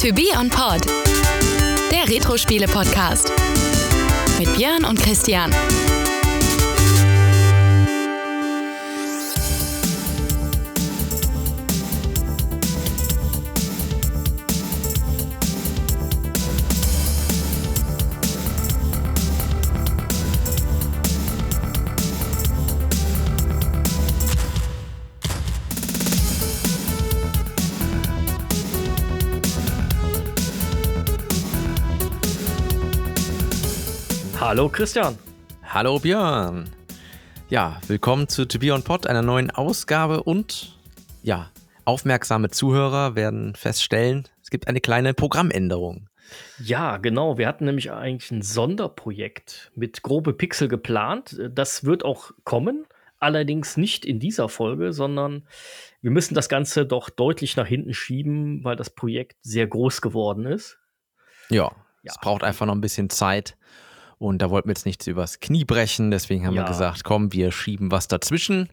[0.00, 0.86] To Be On Pod,
[1.92, 3.30] der Retro-Spiele-Podcast.
[4.38, 5.54] Mit Björn und Christian.
[34.40, 35.18] Hallo Christian.
[35.64, 36.66] Hallo Björn.
[37.50, 40.78] Ja, willkommen zu To Be On Pod, einer neuen Ausgabe und
[41.22, 41.50] ja,
[41.84, 46.08] aufmerksame Zuhörer werden feststellen, es gibt eine kleine Programmänderung.
[46.58, 47.36] Ja, genau.
[47.36, 51.38] Wir hatten nämlich eigentlich ein Sonderprojekt mit grobe Pixel geplant.
[51.50, 52.86] Das wird auch kommen,
[53.18, 55.46] allerdings nicht in dieser Folge, sondern
[56.00, 60.46] wir müssen das Ganze doch deutlich nach hinten schieben, weil das Projekt sehr groß geworden
[60.46, 60.78] ist.
[61.50, 62.12] Ja, ja.
[62.12, 63.58] es braucht einfach noch ein bisschen Zeit.
[64.20, 66.10] Und da wollten wir jetzt nichts übers Knie brechen.
[66.10, 66.62] Deswegen haben ja.
[66.62, 68.68] wir gesagt, komm, wir schieben was dazwischen.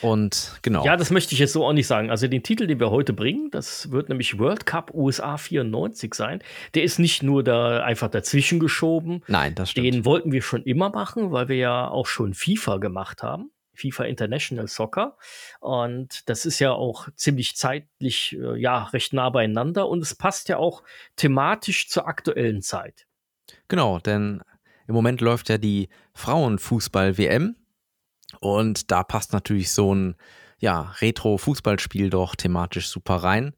[0.00, 0.84] Und genau.
[0.84, 2.08] Ja, das möchte ich jetzt so auch nicht sagen.
[2.08, 6.40] Also den Titel, den wir heute bringen, das wird nämlich World Cup USA 94 sein.
[6.74, 9.24] Der ist nicht nur da einfach dazwischen geschoben.
[9.26, 9.88] Nein, das stimmt.
[9.88, 13.50] Den wollten wir schon immer machen, weil wir ja auch schon FIFA gemacht haben.
[13.74, 15.16] FIFA International Soccer.
[15.58, 19.88] Und das ist ja auch ziemlich zeitlich, äh, ja, recht nah beieinander.
[19.88, 20.84] Und es passt ja auch
[21.16, 23.08] thematisch zur aktuellen Zeit.
[23.66, 24.42] Genau, denn
[24.90, 27.54] im Moment läuft ja die Frauenfußball-WM
[28.40, 30.16] und da passt natürlich so ein
[30.58, 33.54] ja, Retro-Fußballspiel doch thematisch super rein.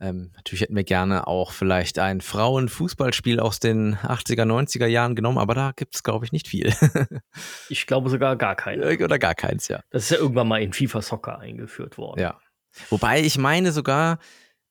[0.00, 5.38] Ähm, natürlich hätten wir gerne auch vielleicht ein Frauenfußballspiel aus den 80er, 90er Jahren genommen,
[5.38, 6.74] aber da gibt es, glaube ich, nicht viel.
[7.70, 8.82] ich glaube sogar gar keinen.
[8.82, 9.80] Oder gar keins, ja.
[9.90, 12.20] Das ist ja irgendwann mal in FIFA Soccer eingeführt worden.
[12.20, 12.40] Ja.
[12.90, 14.18] Wobei ich meine sogar,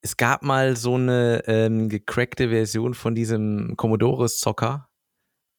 [0.01, 4.89] es gab mal so eine ähm, gecrackte Version von diesem Commodore Soccer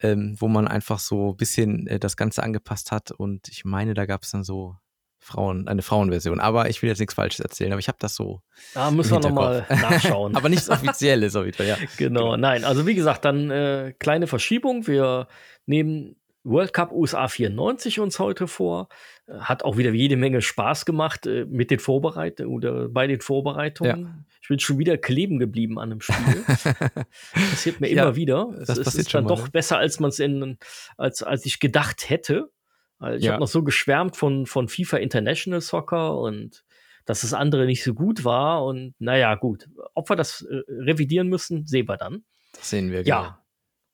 [0.00, 3.10] ähm, wo man einfach so ein bisschen äh, das Ganze angepasst hat.
[3.10, 4.76] Und ich meine, da gab es dann so
[5.18, 6.38] Frauen, eine Frauenversion.
[6.38, 8.42] Aber ich will jetzt nichts Falsches erzählen, aber ich habe das so.
[8.74, 10.36] Da müssen wir nochmal nachschauen.
[10.36, 11.76] aber nichts Offizielles auf jeden Fall, ja.
[11.96, 12.36] Genau, genau.
[12.36, 12.64] nein.
[12.64, 14.86] Also wie gesagt, dann äh, kleine Verschiebung.
[14.86, 15.26] Wir
[15.66, 18.88] nehmen World Cup USA 94 uns heute vor.
[19.28, 24.02] Hat auch wieder jede Menge Spaß gemacht äh, mit den Vorbereitungen oder bei den Vorbereitungen.
[24.02, 24.35] Ja.
[24.46, 26.44] Ich bin schon wieder kleben geblieben an einem Spiel.
[27.32, 28.54] passiert mir ja, immer wieder.
[28.60, 29.50] Es, das ist dann mal, doch ne?
[29.50, 30.56] besser, als man es in,
[30.96, 32.52] als, als ich gedacht hätte.
[33.00, 33.32] Also ich ja.
[33.32, 36.64] habe noch so geschwärmt von, von FIFA International Soccer und
[37.06, 38.64] dass das andere nicht so gut war.
[38.64, 39.68] Und naja, gut.
[39.94, 42.24] Ob wir das äh, revidieren müssen, sehen wir dann.
[42.52, 43.22] Das sehen wir, genau.
[43.22, 43.45] Ja.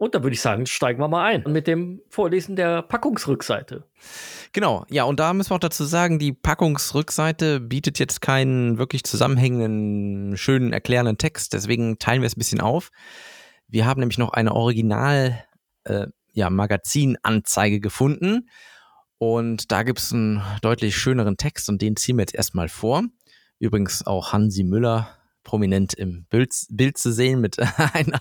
[0.02, 3.84] Und da würde ich sagen, steigen wir mal ein mit dem Vorlesen der Packungsrückseite.
[4.52, 9.04] Genau, ja, und da müssen wir auch dazu sagen, die Packungsrückseite bietet jetzt keinen wirklich
[9.04, 11.52] zusammenhängenden, schönen, erklärenden Text.
[11.52, 12.90] Deswegen teilen wir es ein bisschen auf.
[13.68, 15.44] Wir haben nämlich noch eine Original
[15.84, 18.48] äh, ja, Magazinanzeige gefunden.
[19.18, 23.04] Und da gibt es einen deutlich schöneren Text und den ziehen wir jetzt erstmal vor.
[23.60, 27.56] Übrigens auch Hansi Müller prominent im Bild, Bild zu sehen mit
[27.94, 28.20] einer,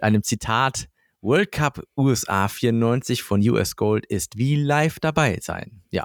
[0.00, 0.88] einem Zitat.
[1.22, 5.82] World Cup USA 94 von US Gold ist wie live dabei sein.
[5.90, 6.04] Ja.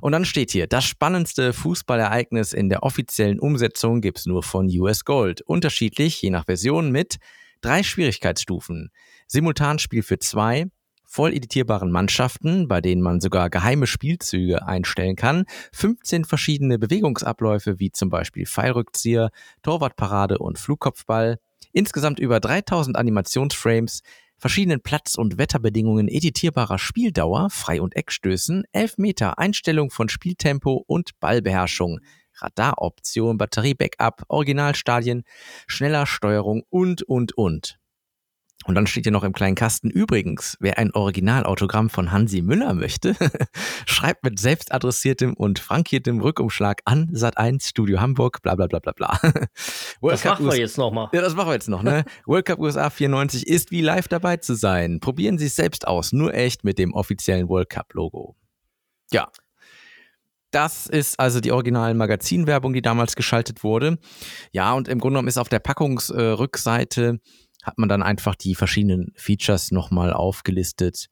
[0.00, 5.04] Und dann steht hier, das spannendste Fußballereignis in der offiziellen Umsetzung gibt's nur von US
[5.04, 5.42] Gold.
[5.42, 7.18] Unterschiedlich, je nach Version, mit
[7.60, 8.90] drei Schwierigkeitsstufen.
[9.28, 10.66] Simultanspiel für zwei,
[11.04, 17.92] voll editierbaren Mannschaften, bei denen man sogar geheime Spielzüge einstellen kann, 15 verschiedene Bewegungsabläufe wie
[17.92, 19.30] zum Beispiel Pfeilrückzieher,
[19.62, 21.38] Torwartparade und Flugkopfball,
[21.72, 24.02] insgesamt über 3000 Animationsframes,
[24.38, 31.18] verschiedenen Platz- und Wetterbedingungen editierbarer Spieldauer, Frei- und Eckstößen, 11 Meter Einstellung von Spieltempo und
[31.20, 32.00] Ballbeherrschung,
[32.40, 35.24] Radaroption, Batterie-Backup, Originalstadien,
[35.66, 37.77] schneller Steuerung und, und, und.
[38.64, 42.74] Und dann steht hier noch im kleinen Kasten, übrigens, wer ein Originalautogramm von Hansi Müller
[42.74, 43.14] möchte,
[43.86, 49.18] schreibt mit selbstadressiertem und frankiertem Rückumschlag an Sat1 Studio Hamburg, bla bla bla bla bla.
[50.02, 51.08] das Cup machen wir jetzt nochmal.
[51.12, 52.04] Ja, das machen wir jetzt noch, ne?
[52.26, 55.00] World Cup USA 94 ist wie live dabei zu sein.
[55.00, 58.36] Probieren Sie es selbst aus, nur echt mit dem offiziellen World Cup Logo.
[59.12, 59.30] Ja.
[60.50, 63.98] Das ist also die originalen Magazinwerbung, die damals geschaltet wurde.
[64.50, 68.54] Ja, und im Grunde genommen ist auf der Packungsrückseite äh, hat man dann einfach die
[68.54, 71.08] verschiedenen Features nochmal aufgelistet.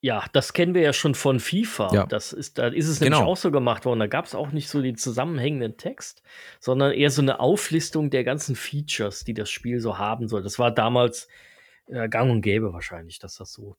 [0.00, 1.90] Ja, das kennen wir ja schon von FIFA.
[1.92, 2.06] Ja.
[2.06, 3.30] Das ist, da ist es nämlich genau.
[3.30, 3.98] auch so gemacht worden.
[3.98, 6.22] Da gab es auch nicht so den zusammenhängenden Text,
[6.60, 10.42] sondern eher so eine Auflistung der ganzen Features, die das Spiel so haben soll.
[10.42, 11.26] Das war damals
[11.86, 13.76] äh, gang und gäbe wahrscheinlich, dass das so,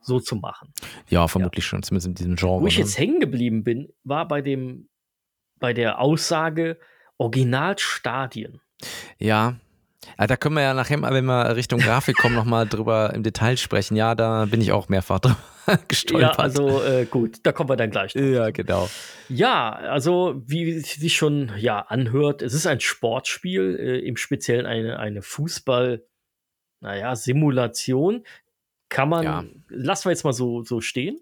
[0.00, 0.72] so zu machen.
[1.08, 1.70] Ja, vermutlich ja.
[1.70, 2.62] schon, zumindest in diesem Genre.
[2.62, 2.84] Wo ich ne?
[2.84, 4.88] jetzt hängen geblieben bin, war bei dem,
[5.58, 6.78] bei der Aussage
[7.18, 8.60] Originalstadien.
[9.18, 9.56] Ja,
[10.18, 13.22] Ja, da können wir ja nachher mal, wenn wir Richtung Grafik kommen, nochmal drüber im
[13.22, 13.96] Detail sprechen.
[13.96, 15.36] Ja, da bin ich auch mehrfach drüber
[15.88, 16.36] gestolpert.
[16.36, 18.12] Ja, also äh, gut, da kommen wir dann gleich.
[18.12, 18.22] Drauf.
[18.22, 18.88] Ja, genau.
[19.28, 24.98] Ja, also wie sich schon ja anhört, es ist ein Sportspiel, äh, im Speziellen eine,
[24.98, 26.04] eine Fußball,
[26.80, 28.24] naja, Simulation.
[28.88, 29.44] Kann man, ja.
[29.68, 31.18] lassen wir jetzt mal so, so stehen.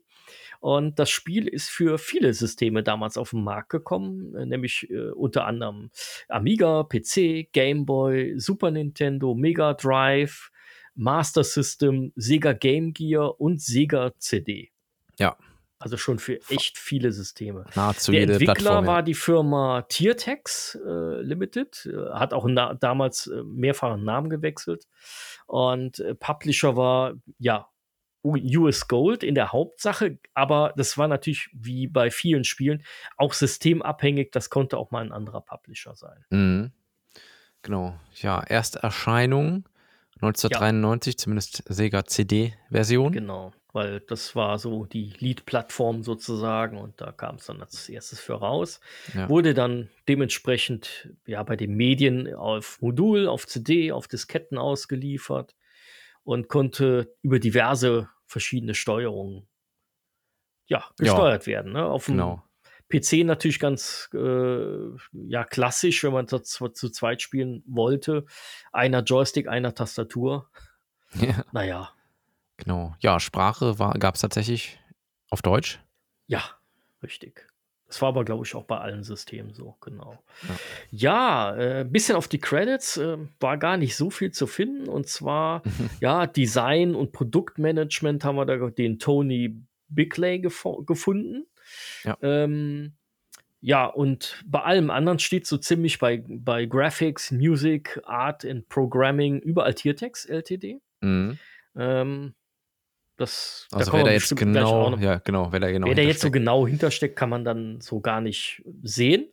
[0.64, 5.10] Und das Spiel ist für viele Systeme damals auf den Markt gekommen, äh, nämlich äh,
[5.10, 5.90] unter anderem
[6.26, 10.50] Amiga, PC, Game Boy, Super Nintendo, Mega Drive,
[10.94, 14.72] Master System, Sega Game Gear und Sega CD.
[15.18, 15.36] Ja.
[15.78, 17.66] Also schon für echt viele Systeme.
[17.74, 18.90] Nahezu Der jede Entwickler Plattform, ja.
[18.90, 22.48] war die Firma Tiertex äh, Limited, äh, hat auch
[22.80, 24.86] damals äh, mehrfach einen Namen gewechselt.
[25.44, 27.68] Und äh, Publisher war, ja,
[28.24, 32.82] US Gold in der Hauptsache, aber das war natürlich wie bei vielen Spielen
[33.16, 34.30] auch systemabhängig.
[34.32, 36.24] Das konnte auch mal ein anderer Publisher sein.
[36.30, 36.72] Mhm.
[37.62, 37.98] Genau.
[38.16, 39.68] Ja, Ersterscheinung
[40.16, 43.12] 1993, zumindest Sega CD-Version.
[43.12, 48.20] Genau, weil das war so die Lead-Plattform sozusagen und da kam es dann als erstes
[48.20, 48.80] für raus.
[49.14, 49.28] Ja.
[49.28, 55.54] Wurde dann dementsprechend ja bei den Medien auf Modul, auf CD, auf Disketten ausgeliefert
[56.24, 59.46] und konnte über diverse verschiedene Steuerungen
[60.66, 61.72] ja, gesteuert werden.
[61.72, 61.84] Ne?
[61.84, 62.42] Auf dem Genau.
[62.90, 68.24] PC natürlich ganz äh, ja, klassisch, wenn man das zu, zu zweit spielen wollte.
[68.72, 70.50] Einer Joystick, einer Tastatur.
[71.14, 71.92] Ja, Naja,
[72.56, 72.94] genau.
[73.00, 74.78] Ja, Sprache gab es tatsächlich
[75.30, 75.80] auf Deutsch.
[76.26, 76.42] ja,
[77.02, 77.46] richtig.
[77.94, 80.18] Das war aber, glaube ich, auch bei allen Systemen so, genau.
[80.90, 84.88] Ja, ein äh, bisschen auf die Credits äh, war gar nicht so viel zu finden.
[84.88, 85.62] Und zwar,
[86.00, 91.46] ja, Design und Produktmanagement haben wir da den Tony Bigley gefo- gefunden.
[92.02, 92.18] Ja.
[92.20, 92.94] Ähm,
[93.60, 99.38] ja, und bei allem anderen steht so ziemlich bei, bei Graphics, Music, Art and Programming
[99.38, 100.80] überall Tiertex LTD.
[101.00, 101.38] Mhm.
[101.76, 102.34] Ähm,
[103.16, 106.02] das, Also kommen wer da jetzt genau, noch ja, genau, wer da genau Wer da
[106.02, 109.28] jetzt so genau hintersteckt, kann man dann so gar nicht sehen.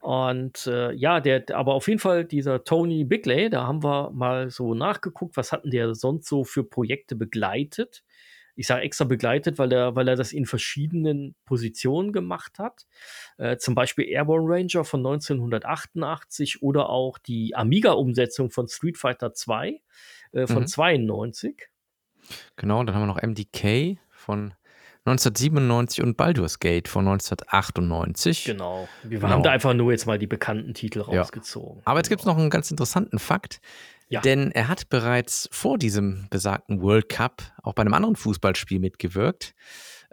[0.00, 4.50] Und äh, ja, der, aber auf jeden Fall dieser Tony Bigley, da haben wir mal
[4.50, 8.04] so nachgeguckt, was hatten der sonst so für Projekte begleitet.
[8.54, 12.86] Ich sage extra begleitet, weil er, weil er das in verschiedenen Positionen gemacht hat.
[13.36, 19.80] Äh, zum Beispiel Airborne Ranger von 1988 oder auch die Amiga-Umsetzung von Street Fighter 2
[20.32, 20.66] äh, von Mhm.
[20.68, 21.68] 92.
[22.56, 24.54] Genau, dann haben wir noch MDK von
[25.06, 28.44] 1997 und Baldur's Gate von 1998.
[28.44, 28.88] Genau.
[29.04, 29.30] Wir Genau.
[29.32, 31.20] haben da einfach nur jetzt mal die bekannten Titel Ja.
[31.20, 31.80] rausgezogen.
[31.84, 33.60] Aber jetzt gibt es noch einen ganz interessanten Fakt,
[34.08, 34.20] Ja.
[34.20, 39.54] denn er hat bereits vor diesem besagten World Cup auch bei einem anderen Fußballspiel mitgewirkt.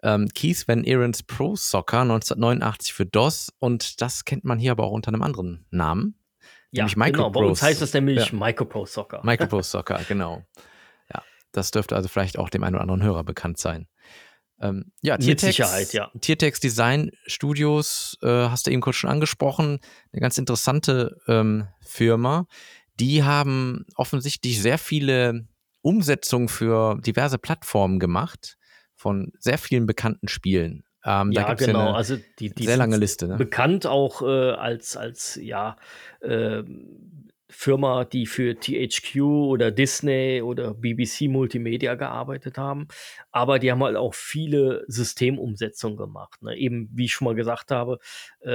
[0.04, 4.84] Ähm, Keith Van Aaron's Pro Soccer 1989 für DOS und das kennt man hier aber
[4.84, 6.16] auch unter einem anderen Namen.
[6.72, 7.30] Ja, nämlich genau.
[7.30, 7.66] Bei uns Microprose.
[7.66, 8.38] heißt das nämlich Ja.
[8.38, 9.22] Micropro Soccer.
[9.24, 10.44] Micropro Soccer, genau.
[11.54, 13.88] Ja, das dürfte also vielleicht auch dem einen oder anderen Hörer bekannt sein.
[14.60, 16.12] Ähm, ja, Mit Tiertex, Sicherheit, ja.
[16.20, 19.80] Tiertex Design Studios, äh, hast du eben kurz schon angesprochen,
[20.12, 22.46] eine ganz interessante ähm, Firma.
[23.00, 25.48] Die haben offensichtlich sehr viele
[25.82, 28.58] Umsetzungen für diverse Plattformen gemacht
[28.96, 30.84] von sehr vielen bekannten Spielen.
[31.06, 31.80] Ähm, da ja, genau.
[31.80, 33.28] eine also die, die sehr lange Liste.
[33.28, 33.36] Ne?
[33.36, 35.76] bekannt auch äh, als, als ja,
[36.22, 36.64] äh,
[37.54, 42.88] Firma, die für THQ oder Disney oder BBC Multimedia gearbeitet haben.
[43.32, 46.42] Aber die haben halt auch viele Systemumsetzungen gemacht.
[46.42, 46.56] Ne?
[46.58, 48.00] Eben, wie ich schon mal gesagt habe,
[48.42, 48.50] äh,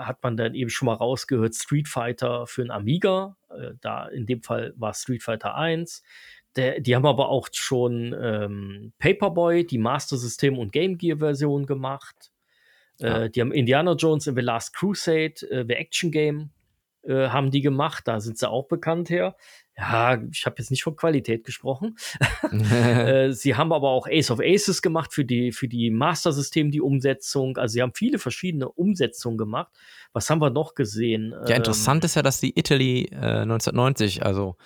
[0.00, 3.36] hat man dann eben schon mal rausgehört, Street Fighter für ein Amiga.
[3.50, 6.02] Äh, da in dem Fall war Street Fighter 1.
[6.56, 11.66] Der, die haben aber auch schon ähm, Paperboy, die Master System und Game Gear Version
[11.66, 12.30] gemacht.
[12.98, 13.22] Ja.
[13.22, 16.50] Äh, die haben Indiana Jones in The Last Crusade, äh, The Action Game,
[17.04, 18.06] äh, haben die gemacht.
[18.06, 19.36] Da sind sie auch bekannt her.
[19.76, 21.96] Ja, ich habe jetzt nicht von Qualität gesprochen.
[22.52, 26.70] äh, sie haben aber auch Ace of Aces gemacht für die, für die Master System,
[26.70, 27.56] die Umsetzung.
[27.56, 29.72] Also sie haben viele verschiedene Umsetzungen gemacht.
[30.12, 31.34] Was haben wir noch gesehen?
[31.46, 34.56] ja, interessant ist ja, dass die Italy äh, 1990, also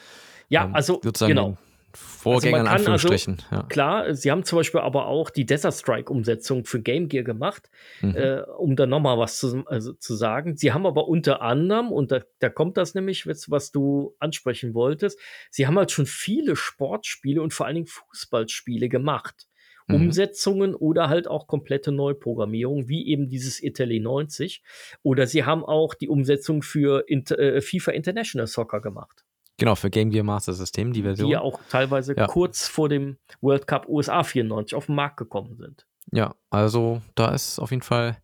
[0.48, 1.56] Ja, ähm, also sozusagen genau.
[1.96, 3.42] Vorgänger in kann also- Anführungsstrichen.
[3.50, 3.62] ja.
[3.64, 8.16] Klar, sie haben zum Beispiel aber auch die Desert Strike-Umsetzung für Game Gear gemacht, Mhm.
[8.16, 10.56] äh, um da nochmal was zu, also, zu sagen.
[10.56, 15.18] Sie haben aber unter anderem, und da, da kommt das nämlich, was du ansprechen wolltest,
[15.50, 19.46] sie haben halt schon viele Sportspiele und vor allen Dingen Fußballspiele gemacht.
[19.88, 19.94] Mhm.
[19.94, 24.64] Umsetzungen oder halt auch komplette Neuprogrammierung, wie eben dieses Italy 90.
[25.04, 29.24] Oder sie haben auch die Umsetzung für Inter äh, FIFA International Soccer gemacht,
[29.58, 31.28] Genau, für Game Gear Master System, die Version.
[31.28, 32.26] die ja auch teilweise Ja.
[32.26, 35.86] kurz vor dem World Cup USA 94 auf den Markt gekommen sind.
[36.12, 38.18] Ja, also da ist auf jeden Fall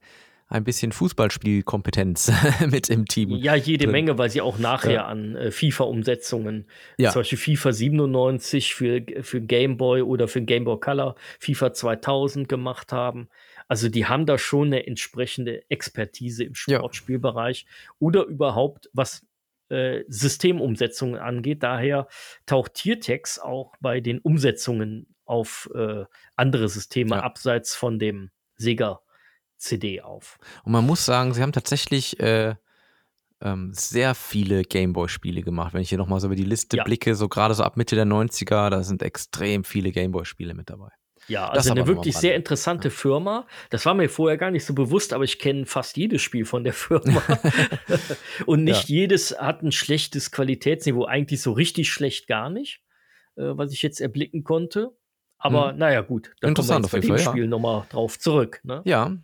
[0.52, 2.30] ein bisschen Fußballspielkompetenz
[2.70, 3.30] mit im Team.
[3.30, 3.92] Ja, jede drin.
[3.92, 5.06] Menge, weil sie auch nachher ja.
[5.06, 6.66] an äh, FIFA-Umsetzungen,
[6.98, 7.10] ja.
[7.10, 12.48] zum Beispiel FIFA 97 für, für Game Boy oder für Game Boy Color, FIFA 2000
[12.48, 13.28] gemacht haben.
[13.66, 17.92] Also die haben da schon eine entsprechende Expertise im Sportspielbereich ja.
[17.98, 19.24] oder überhaupt was
[19.72, 21.62] äh, Systemumsetzungen angeht.
[21.62, 22.06] Daher
[22.46, 26.04] taucht Tiertex auch bei den Umsetzungen auf äh,
[26.36, 27.22] andere Systeme ja.
[27.22, 29.00] abseits von dem Sega
[29.56, 30.38] CD auf.
[30.64, 32.54] Und man muss sagen, sie haben tatsächlich äh,
[33.40, 35.74] ähm, sehr viele Gameboy-Spiele gemacht.
[35.74, 36.84] Wenn ich hier nochmal so über die Liste ja.
[36.84, 40.90] blicke, so gerade so ab Mitte der 90er, da sind extrem viele Gameboy-Spiele mit dabei.
[41.28, 42.94] Ja, also eine wirklich sehr interessante ja.
[42.94, 43.46] Firma.
[43.70, 46.64] Das war mir vorher gar nicht so bewusst, aber ich kenne fast jedes Spiel von
[46.64, 47.22] der Firma.
[48.46, 48.96] Und nicht ja.
[48.96, 52.82] jedes hat ein schlechtes Qualitätsniveau, eigentlich so richtig schlecht gar nicht,
[53.36, 54.90] äh, was ich jetzt erblicken konnte.
[55.38, 55.78] Aber hm.
[55.78, 57.48] naja, gut, da kommen wir jetzt bei dem Spiel ja.
[57.48, 58.60] nochmal drauf zurück.
[58.64, 58.82] Ne?
[58.84, 59.16] Ja,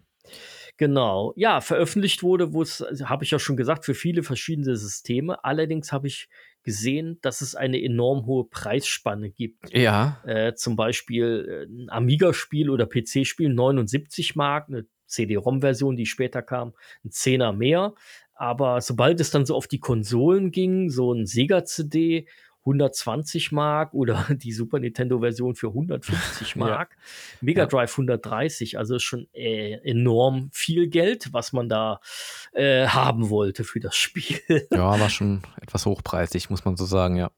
[0.79, 1.33] Genau.
[1.35, 5.45] Ja, veröffentlicht wurde, wo es, also habe ich ja schon gesagt, für viele verschiedene Systeme.
[5.45, 6.29] Allerdings habe ich
[6.69, 9.75] gesehen, dass es eine enorm hohe Preisspanne gibt.
[9.75, 10.21] Ja.
[10.27, 16.75] Äh, zum Beispiel äh, ein Amiga-Spiel oder PC-Spiel 79 Mark, eine CD-ROM-Version, die später kam,
[17.07, 17.95] ein Zehner mehr.
[18.35, 22.29] Aber sobald es dann so auf die Konsolen ging, so ein Sega-CD
[22.69, 26.91] 120 Mark oder die Super Nintendo-Version für 150 Mark.
[26.93, 27.39] Ja.
[27.41, 32.01] Mega Drive 130, also schon äh, enorm viel Geld, was man da
[32.53, 34.39] äh, haben wollte für das Spiel.
[34.71, 37.31] Ja, war schon etwas hochpreisig, muss man so sagen, ja.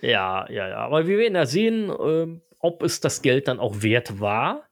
[0.00, 0.76] Ja, ja, ja.
[0.76, 4.64] Aber wir werden ja sehen, äh, ob es das Geld dann auch wert war.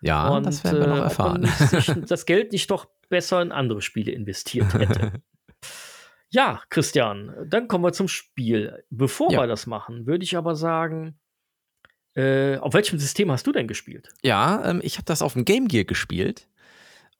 [0.00, 1.50] Ja, Und, das werden wir noch äh, erfahren.
[1.70, 5.12] Ob das Geld nicht doch besser in andere Spiele investiert hätte.
[6.30, 8.84] Ja, Christian, dann kommen wir zum Spiel.
[8.90, 9.40] Bevor ja.
[9.40, 11.18] wir das machen, würde ich aber sagen,
[12.14, 14.10] äh, auf welchem System hast du denn gespielt?
[14.22, 16.48] Ja, ähm, ich habe das auf dem Game Gear gespielt.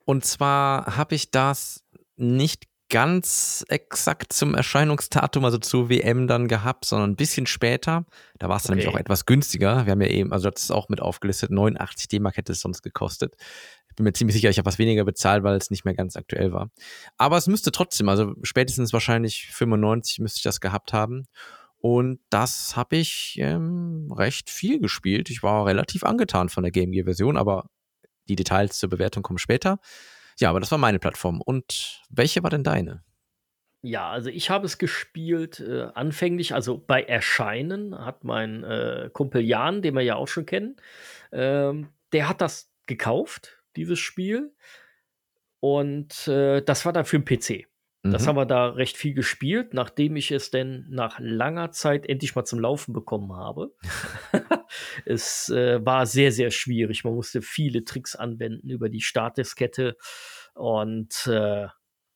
[0.05, 1.85] Und zwar habe ich das
[2.17, 8.07] nicht ganz exakt zum Erscheinungsdatum, also zur WM dann gehabt, sondern ein bisschen später.
[8.39, 8.73] Da war es okay.
[8.73, 9.85] nämlich auch etwas günstiger.
[9.85, 12.83] Wir haben ja eben, also das ist auch mit aufgelistet, 89 D-Mark hätte es sonst
[12.83, 13.37] gekostet
[13.99, 16.53] bin mir ziemlich sicher, ich habe was weniger bezahlt, weil es nicht mehr ganz aktuell
[16.53, 16.71] war.
[17.17, 21.27] Aber es müsste trotzdem, also spätestens wahrscheinlich 95 müsste ich das gehabt haben.
[21.81, 25.31] Und das habe ich ähm, recht viel gespielt.
[25.31, 27.71] Ich war relativ angetan von der Game Gear-Version, aber
[28.29, 29.79] die Details zur Bewertung kommen später.
[30.39, 31.41] Ja, aber das war meine Plattform.
[31.41, 33.05] Und welche war denn deine?
[33.83, 39.41] Ja, also ich habe es gespielt äh, anfänglich, also bei Erscheinen hat mein äh, Kumpel
[39.41, 40.77] Jan, den wir ja auch schon kennen,
[41.31, 44.55] ähm, der hat das gekauft dieses Spiel.
[45.61, 47.67] Und äh, das war dann für den PC.
[48.03, 48.13] Mhm.
[48.13, 52.35] Das haben wir da recht viel gespielt, nachdem ich es denn nach langer Zeit endlich
[52.37, 53.75] mal zum Laufen bekommen habe.
[55.05, 57.05] es äh, war sehr, sehr schwierig.
[57.05, 59.97] Man musste viele Tricks anwenden über die Startdiskette.
[60.55, 61.67] Und äh,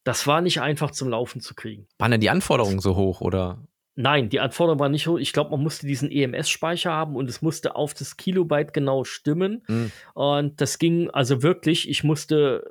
[0.04, 1.87] das war nicht einfach zum Laufen zu kriegen.
[1.99, 3.66] Waren denn die Anforderungen so hoch oder?
[3.94, 5.18] Nein, die Anforderung war nicht hoch.
[5.18, 9.62] Ich glaube, man musste diesen EMS-Speicher haben und es musste auf das Kilobyte genau stimmen.
[9.68, 9.92] Mhm.
[10.14, 12.64] Und das ging also wirklich, ich musste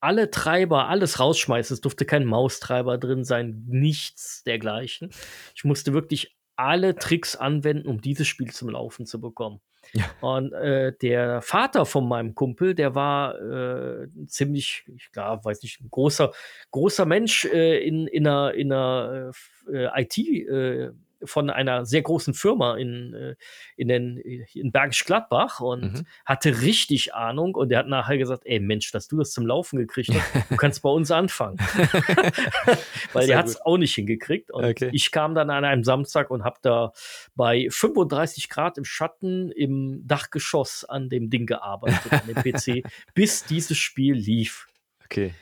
[0.00, 1.74] alle Treiber, alles rausschmeißen.
[1.74, 5.10] Es durfte kein Maustreiber drin sein, nichts dergleichen.
[5.54, 9.60] Ich musste wirklich alle Tricks anwenden, um dieses Spiel zum Laufen zu bekommen.
[9.94, 10.04] Ja.
[10.20, 15.80] Und äh, der Vater von meinem Kumpel, der war äh, ziemlich, ich glaube, weiß nicht,
[15.80, 16.32] ein großer,
[16.70, 19.32] großer Mensch äh, in, in einer, in einer
[19.70, 20.90] äh, IT- äh,
[21.24, 23.34] von einer sehr großen Firma in, äh,
[23.76, 24.16] in, den,
[24.52, 26.06] in Bergisch Gladbach und mhm.
[26.24, 27.54] hatte richtig Ahnung.
[27.54, 30.56] Und er hat nachher gesagt: Ey, Mensch, dass du das zum Laufen gekriegt hast, du
[30.56, 31.58] kannst bei uns anfangen.
[33.12, 34.50] Weil er hat es auch nicht hingekriegt.
[34.50, 34.90] Und okay.
[34.92, 36.92] ich kam dann an einem Samstag und habe da
[37.34, 43.44] bei 35 Grad im Schatten im Dachgeschoss an dem Ding gearbeitet, an dem PC, bis
[43.44, 44.66] dieses Spiel lief.
[45.04, 45.34] Okay.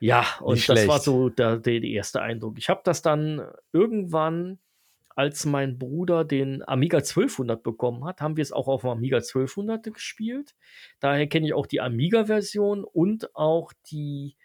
[0.00, 2.58] Ja, und das war so der, der, der erste Eindruck.
[2.58, 4.58] Ich habe das dann irgendwann
[5.14, 9.18] als mein Bruder den Amiga 1200 bekommen hat, haben wir es auch auf dem Amiga
[9.18, 10.54] 1200 gespielt.
[11.00, 14.36] Daher kenne ich auch die Amiga-Version und auch die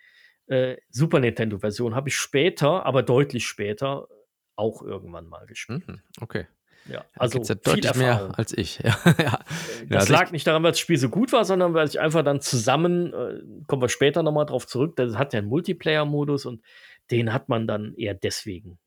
[0.47, 1.95] äh, Super Nintendo-Version.
[1.95, 4.07] Habe ich später, aber deutlich später,
[4.55, 5.88] auch irgendwann mal gespielt.
[5.88, 6.45] Mhm, okay.
[6.88, 8.79] Ja, also ja deutlich mehr als ich.
[8.83, 9.13] Ja, ja.
[9.13, 11.88] Äh, das also lag ich nicht daran, weil das Spiel so gut war, sondern weil
[11.88, 15.49] ich einfach dann zusammen, äh, kommen wir später nochmal drauf zurück, das hat ja einen
[15.49, 16.63] Multiplayer-Modus und
[17.11, 18.79] den hat man dann eher deswegen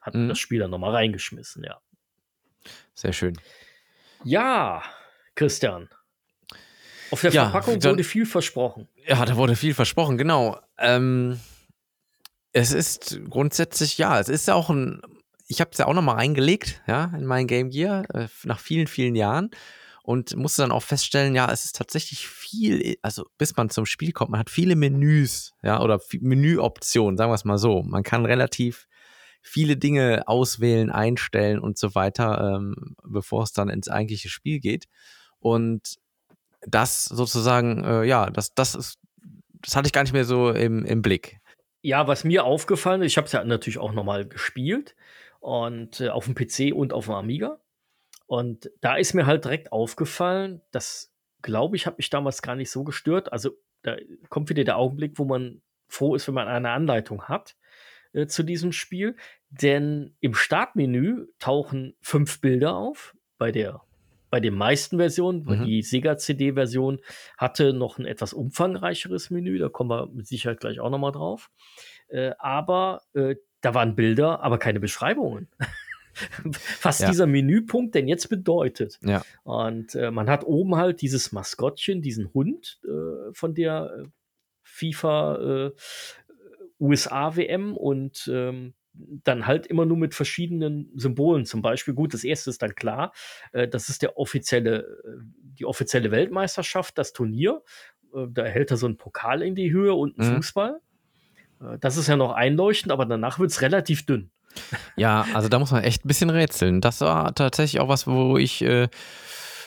[0.00, 0.28] hat mhm.
[0.28, 1.80] das Spiel dann nochmal reingeschmissen, ja.
[2.94, 3.38] Sehr schön.
[4.24, 4.82] Ja,
[5.34, 5.88] Christian.
[7.10, 8.88] Auf der ja, Verpackung dann, wurde viel versprochen.
[9.06, 10.60] Ja, da wurde viel versprochen, genau.
[10.78, 11.40] Ähm,
[12.52, 15.00] es ist grundsätzlich, ja, es ist ja auch ein,
[15.48, 18.86] ich habe es ja auch nochmal reingelegt, ja, in mein Game Gear, äh, nach vielen,
[18.86, 19.50] vielen Jahren.
[20.02, 24.12] und musste dann auch feststellen, ja, es ist tatsächlich viel, also bis man zum Spiel
[24.12, 27.82] kommt, man hat viele Menüs, ja, oder Menüoptionen, sagen wir es mal so.
[27.82, 28.88] Man kann relativ
[29.42, 34.86] viele Dinge auswählen, einstellen und so weiter, ähm, bevor es dann ins eigentliche Spiel geht.
[35.38, 35.98] Und
[36.62, 38.98] das sozusagen, äh, ja, das, das ist,
[39.62, 41.38] das hatte ich gar nicht mehr so im, im Blick.
[41.82, 44.94] Ja, was mir aufgefallen ist, ich habe es ja natürlich auch nochmal gespielt
[45.40, 47.58] und äh, auf dem PC und auf dem Amiga.
[48.26, 52.70] Und da ist mir halt direkt aufgefallen, das glaube ich, hat mich damals gar nicht
[52.70, 53.32] so gestört.
[53.32, 53.96] Also da
[54.28, 57.56] kommt wieder der Augenblick, wo man froh ist, wenn man eine Anleitung hat
[58.12, 59.16] äh, zu diesem Spiel.
[59.50, 63.14] Denn im Startmenü tauchen fünf Bilder auf.
[63.38, 63.82] Bei der
[64.30, 65.64] bei den meisten Versionen, mhm.
[65.64, 67.00] die Sega CD-Version
[67.36, 71.50] hatte noch ein etwas umfangreicheres Menü, da kommen wir mit Sicherheit gleich auch nochmal drauf.
[72.08, 75.48] Äh, aber äh, da waren Bilder, aber keine Beschreibungen.
[76.82, 77.08] was ja.
[77.08, 78.98] dieser Menüpunkt denn jetzt bedeutet.
[79.02, 79.22] Ja.
[79.42, 84.08] Und äh, man hat oben halt dieses Maskottchen, diesen Hund äh, von der äh,
[84.62, 85.72] FIFA
[86.80, 91.46] äh, USA WM und ähm, dann halt immer nur mit verschiedenen Symbolen.
[91.46, 93.12] Zum Beispiel, gut, das erste ist dann klar,
[93.52, 95.22] äh, das ist der offizielle, äh,
[95.58, 97.62] die offizielle Weltmeisterschaft, das Turnier.
[98.14, 100.36] Äh, da hält er so einen Pokal in die Höhe und einen mhm.
[100.36, 100.80] Fußball.
[101.60, 104.30] Äh, das ist ja noch einleuchtend, aber danach wird es relativ dünn.
[104.96, 106.80] Ja, also da muss man echt ein bisschen rätseln.
[106.80, 108.88] Das war tatsächlich auch was, wo ich äh,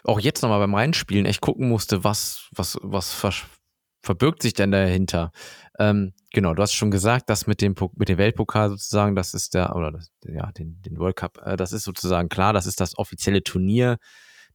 [0.03, 3.32] auch jetzt nochmal beim Reinspielen echt gucken musste, was, was, was ver
[4.05, 5.32] verbirgt sich denn dahinter.
[5.80, 9.53] Ähm, genau, du hast schon gesagt, das mit dem, mit dem Weltpokal sozusagen, das ist
[9.53, 12.80] der, oder das, ja, den, den World Cup, äh, das ist sozusagen klar, das ist
[12.80, 13.98] das offizielle Turnier.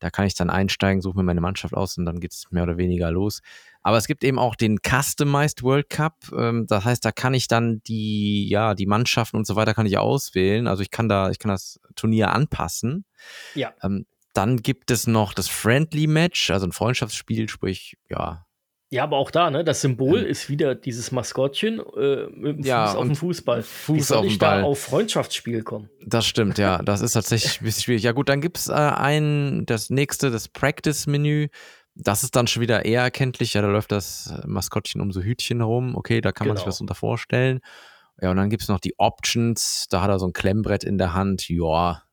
[0.01, 2.63] Da kann ich dann einsteigen, suche mir meine Mannschaft aus und dann geht es mehr
[2.63, 3.41] oder weniger los.
[3.83, 6.17] Aber es gibt eben auch den Customized World Cup.
[6.37, 9.87] Ähm, das heißt, da kann ich dann die, ja, die Mannschaften und so weiter kann
[9.87, 10.69] ich auswählen.
[10.69, 13.05] Also ich kann da, ich kann das Turnier anpassen.
[13.55, 13.73] Ja.
[13.83, 18.47] Ähm, dann gibt es noch das Friendly Match, also ein Freundschaftsspiel, sprich, ja.
[18.91, 22.65] Ja, aber auch da, ne, das Symbol ähm, ist wieder dieses Maskottchen äh, mit dem
[22.65, 23.63] ja, Fuß auf dem Fußball.
[23.63, 24.63] Fuß Wie soll auf ich Ball.
[24.63, 25.91] da auf Freundschaftsspiel kommen?
[26.07, 26.79] Das stimmt, ja.
[26.79, 28.03] Das ist tatsächlich ein bisschen schwierig.
[28.03, 31.49] Ja, gut, dann gibt es äh, ein, das nächste, das Practice-Menü.
[31.97, 33.55] Das ist dann schon wieder eher erkenntlich.
[33.55, 35.95] Ja, da läuft das Maskottchen um so Hütchen herum.
[35.95, 36.53] Okay, da kann genau.
[36.53, 36.73] man sich genau.
[36.73, 37.61] was unter vorstellen.
[38.21, 39.87] Ja, und dann gibt es noch die Options.
[39.91, 41.49] Da hat er so ein Klemmbrett in der Hand.
[41.49, 42.05] Ja,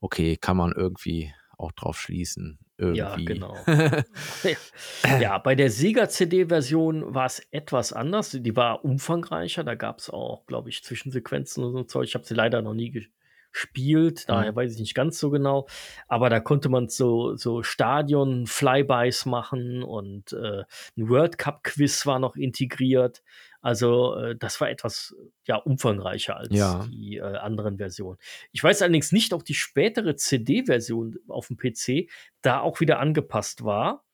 [0.00, 2.58] okay, kann man irgendwie auch drauf schließen.
[2.80, 2.98] Irgendwie.
[2.98, 3.56] Ja, genau.
[5.20, 8.30] ja, bei der Sega CD-Version war es etwas anders.
[8.30, 9.64] Die war umfangreicher.
[9.64, 12.08] Da gab es auch, glaube ich, Zwischensequenzen und so Zeug.
[12.08, 13.06] Ich habe sie leider noch nie
[13.52, 14.30] spielt.
[14.30, 14.56] Daher mhm.
[14.56, 15.66] weiß ich nicht ganz so genau.
[16.08, 20.62] Aber da konnte man so, so Stadion-Flybys machen und äh,
[20.96, 23.22] ein World Cup-Quiz war noch integriert.
[23.60, 25.14] Also äh, das war etwas
[25.46, 26.86] ja umfangreicher als ja.
[26.90, 28.18] die äh, anderen Versionen.
[28.52, 32.10] Ich weiß allerdings nicht, ob die spätere CD-Version auf dem PC
[32.42, 34.04] da auch wieder angepasst war.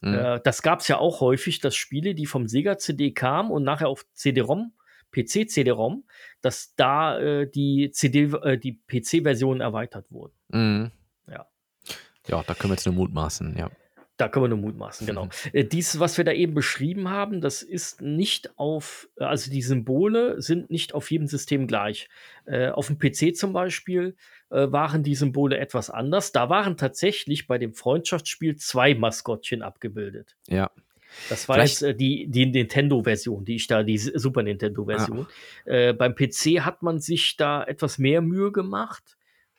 [0.00, 0.14] Mhm.
[0.14, 3.64] Äh, das gab es ja auch häufig, dass Spiele, die vom Sega CD kamen und
[3.64, 4.72] nachher auf CD-ROM
[5.12, 6.04] PC-CD-ROM,
[6.40, 10.34] dass da äh, die CD, äh, die PC-Version erweitert wurden.
[10.48, 10.90] Mhm.
[11.28, 11.46] Ja.
[12.26, 13.70] Ja, da können wir jetzt nur mutmaßen, ja.
[14.22, 15.24] Da können wir nur mutmaßen, genau.
[15.24, 15.30] Mhm.
[15.52, 20.40] Äh, dies, was wir da eben beschrieben haben, das ist nicht auf, also die Symbole
[20.40, 22.08] sind nicht auf jedem System gleich.
[22.44, 24.14] Äh, auf dem PC zum Beispiel
[24.50, 26.30] äh, waren die Symbole etwas anders.
[26.30, 30.36] Da waren tatsächlich bei dem Freundschaftsspiel zwei Maskottchen abgebildet.
[30.46, 30.70] Ja.
[31.28, 35.26] Das war Vielleicht, jetzt äh, die, die Nintendo-Version, die ich da, die Super Nintendo-Version.
[35.66, 35.68] Ah.
[35.68, 39.18] Äh, beim PC hat man sich da etwas mehr Mühe gemacht.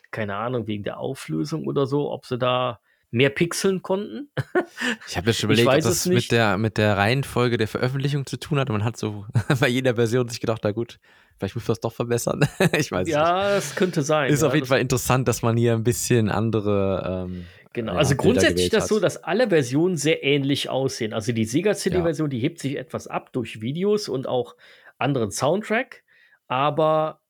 [0.10, 2.80] Keine Ahnung, wegen der Auflösung oder so, ob sie da
[3.14, 4.30] mehr pixeln konnten.
[5.08, 8.38] ich habe jetzt schon überlegt, ob das mit der, mit der Reihenfolge der Veröffentlichung zu
[8.38, 8.70] tun hat.
[8.70, 9.26] Man hat so
[9.60, 11.00] bei jeder Version sich gedacht, na gut,
[11.38, 12.42] vielleicht muss man das doch verbessern.
[12.78, 13.32] ich weiß ja, nicht.
[13.32, 14.34] Ja, es könnte sein.
[14.34, 17.98] Ist ja, auf jeden Fall interessant, dass man hier ein bisschen andere ähm, Genau, ja,
[17.98, 21.12] also grundsätzlich ist das so, dass alle Versionen sehr ähnlich aussehen.
[21.12, 22.38] Also die Sega CD-Version, ja.
[22.38, 24.56] die hebt sich etwas ab durch Videos und auch
[25.00, 26.04] anderen Soundtrack,
[26.48, 27.23] aber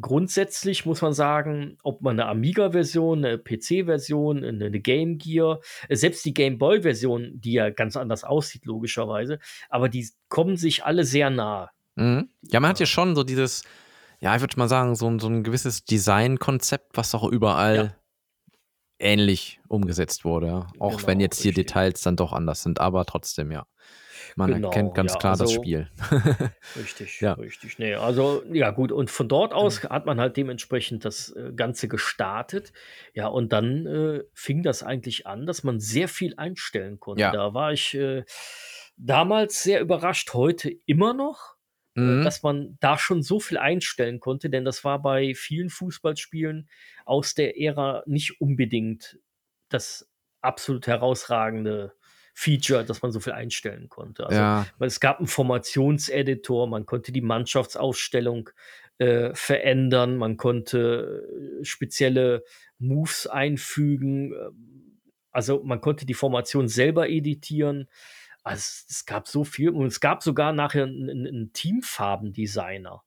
[0.00, 6.34] grundsätzlich muss man sagen, ob man eine Amiga-Version, eine PC-Version, eine, Game Gear, selbst die
[6.34, 11.70] Game Boy-Version, die ja ganz anders aussieht, logischerweise, aber die kommen sich alle sehr nah.
[11.94, 12.30] Mhm.
[12.50, 13.62] Ja, man hat ja schon so dieses,
[14.20, 17.92] ja, ich würde mal sagen, so, so ein gewisses Design-Konzept, was auch überall ja
[18.98, 20.66] ähnlich umgesetzt wurde.
[20.78, 21.66] Auch genau, wenn jetzt hier richtig.
[21.66, 23.66] Details dann doch anders sind, aber trotzdem, ja.
[24.36, 25.90] Man genau, erkennt ganz ja, klar also, das Spiel.
[26.76, 27.32] richtig, ja.
[27.34, 27.78] richtig.
[27.78, 28.92] Nee, also, ja, gut.
[28.92, 29.88] Und von dort aus mhm.
[29.88, 32.72] hat man halt dementsprechend das äh, Ganze gestartet.
[33.14, 37.22] Ja, und dann äh, fing das eigentlich an, dass man sehr viel einstellen konnte.
[37.22, 37.32] Ja.
[37.32, 38.24] Da war ich äh,
[38.96, 41.56] damals sehr überrascht, heute immer noch.
[41.96, 42.24] Äh, mhm.
[42.24, 46.68] dass man da schon so viel einstellen konnte, denn das war bei vielen Fußballspielen
[47.06, 49.18] aus der Ära nicht unbedingt
[49.70, 50.06] das
[50.42, 51.95] absolut herausragende
[52.38, 54.26] Feature, dass man so viel einstellen konnte.
[54.26, 54.66] Also, Ja.
[54.76, 58.50] weil es gab einen Formationseditor, man konnte die Mannschaftsaufstellung
[58.98, 61.26] äh, verändern, man konnte
[61.60, 62.44] äh, spezielle
[62.78, 64.32] Moves einfügen.
[64.32, 65.00] ähm,
[65.32, 67.88] Also man konnte die Formation selber editieren.
[68.42, 73.02] Also es, es gab so viel und es gab sogar nachher einen, einen- einen Teamfarbendesigner.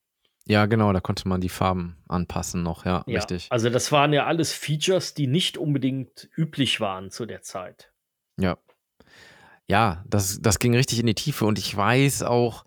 [0.45, 3.47] Ja, genau, da konnte man die Farben anpassen noch, ja, Ja, richtig.
[3.51, 7.91] also das waren ja alles Features, die nicht unbedingt üblich waren zu der Zeit.
[8.37, 8.57] Ja.
[9.69, 12.65] Ja, das, das ging richtig in die Tiefe und ich weiß auch,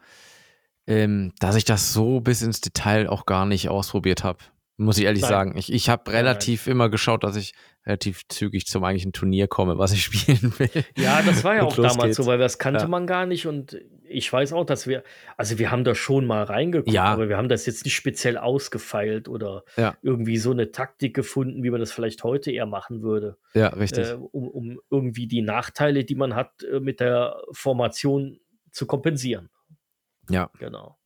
[0.86, 4.38] ähm, dass ich das so bis ins Detail auch gar nicht ausprobiert habe.
[4.76, 5.30] Muss ich ehrlich Nein.
[5.30, 5.56] sagen.
[5.56, 6.24] Ich, ich habe Nein, nein.
[6.24, 10.70] relativ immer geschaut, dass ich relativ zügig zum eigentlichen Turnier komme, was ich spielen will.
[10.96, 12.16] Ja, das war ja auch damals geht's.
[12.16, 12.88] so, weil das kannte Ja.
[12.88, 15.02] man gar nicht und ich weiß auch, dass wir,
[15.36, 17.04] also wir haben da schon mal reingeguckt, Ja.
[17.04, 19.96] aber wir haben das jetzt nicht speziell ausgefeilt oder Ja.
[20.02, 24.10] irgendwie so eine Taktik gefunden, wie man das vielleicht heute eher machen würde, Ja, richtig.
[24.10, 28.38] äh, um, um irgendwie die Nachteile, die man hat, äh, mit der Formation
[28.70, 29.48] zu kompensieren.
[30.30, 30.50] ja.
[30.58, 30.98] Genau.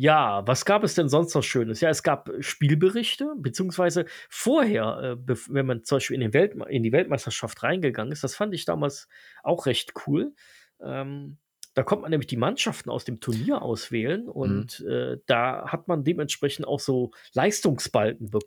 [0.00, 1.80] Ja, was gab es denn sonst noch Schönes?
[1.80, 6.84] Ja, es gab Spielberichte, beziehungsweise vorher, äh, wenn man zum Beispiel in, den Weltme in
[6.84, 9.08] die Weltmeisterschaft reingegangen ist, das fand ich damals
[9.42, 10.36] auch recht cool.
[10.80, 11.38] Ähm,
[11.74, 16.04] da konnte man nämlich die Mannschaften aus dem Turnier auswählen und äh, da hat man
[16.04, 18.46] dementsprechend auch so Leistungsbalken bekommen.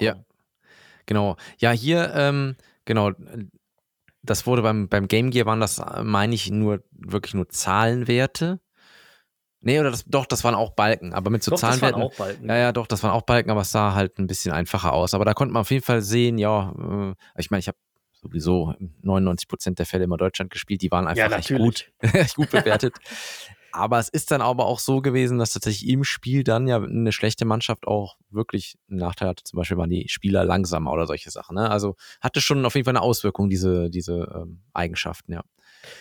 [1.06, 1.36] Genau.
[1.58, 3.12] Ja, hier, ähm, genau,
[4.24, 8.62] das wurde beim, beim Game Gear, waren das, äh, meine ich, nur wirklich nur Zahlenwerte.
[9.62, 12.04] Nee, oder das, doch, das waren auch Balken, aber mit so Doch, das waren Zahlenwerten.
[12.04, 12.50] auch Balken.
[12.50, 15.14] Ja, ja, doch, das waren auch Balken, aber es sah halt ein bisschen einfacher aus.
[15.14, 17.78] Aber da konnte man auf jeden Fall sehen, ja, äh, ich meine, ich habe
[18.14, 21.92] sowieso in 99 Prozent der Fälle immer Deutschland gespielt, die waren einfach Ja, echt gut,
[22.00, 22.96] echt gut bewertet.
[23.72, 27.12] aber es ist dann aber auch so gewesen, dass tatsächlich im Spiel dann ja eine
[27.12, 29.44] schlechte Mannschaft auch wirklich einen Nachteil hatte.
[29.44, 31.56] Zum Beispiel waren die Spieler langsamer oder solche Sachen.
[31.56, 31.70] Ne?
[31.70, 35.44] Also hatte schon auf jeden Fall eine Auswirkung, diese, diese ähm, Eigenschaften, ja.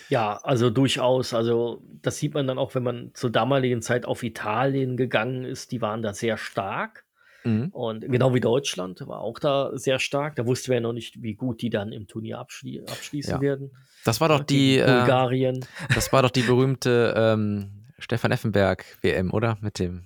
[0.09, 1.33] Ja, also durchaus.
[1.33, 5.71] Also das sieht man dann auch, wenn man zur damaligen Zeit auf Italien gegangen ist.
[5.71, 7.05] Die waren da sehr stark.
[7.43, 7.69] Mhm.
[7.69, 10.35] Und genau wie Deutschland war auch da sehr stark.
[10.35, 13.41] Da wussten wir ja noch nicht, wie gut die dann im Turnier abschli abschließen Ja.
[13.41, 13.71] werden.
[14.05, 15.65] Das war doch Ja, die, äh, Bulgarien.
[15.95, 19.57] das war doch die berühmte ähm, Stefan Effenberg WM, oder?
[19.61, 20.03] Mit dem,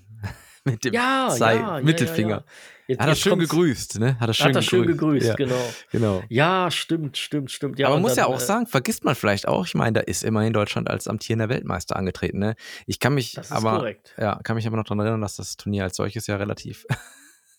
[0.66, 2.30] mit dem Ja, Zei- ja, ja, Mittelfinger.
[2.30, 2.44] Ja, ja.
[2.88, 4.20] Jetzt, Hat er schön gegrüßt, ne?
[4.20, 5.74] Hat er schön Hat er schön gegrüßt, Ja, genau.
[5.92, 6.24] genau.
[6.30, 7.80] Ja, stimmt, stimmt, stimmt.
[7.80, 9.94] Ja, Aber man muss ja dann, auch äh, sagen, vergisst man vielleicht auch, ich meine,
[9.94, 12.56] da ist immerhin Deutschland als amtierender Weltmeister angetreten, ne?
[12.86, 14.14] Ich kann mich Das ist aber, korrekt.
[14.20, 16.86] ja, kann mich aber noch daran erinnern, dass das Turnier als solches ja relativ,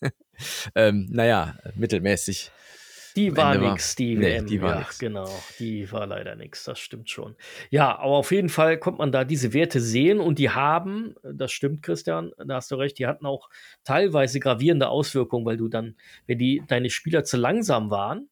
[0.75, 2.51] ähm, naja, mittelmäßig.
[3.17, 4.45] Die war Ende war- nix, die Nee, WM.
[4.45, 4.99] die war ja, nix.
[4.99, 5.29] genau.
[5.59, 7.35] Die war leider nix, das stimmt schon.
[7.69, 11.51] Ja, aber auf jeden Fall konnte man da diese Werte sehen und die haben, das
[11.51, 13.49] stimmt, Christian, da hast du recht, die hatten auch
[13.83, 15.95] teilweise gravierende Auswirkungen, weil du dann,
[16.27, 18.29] wenn die, deine Spieler zu langsam waren,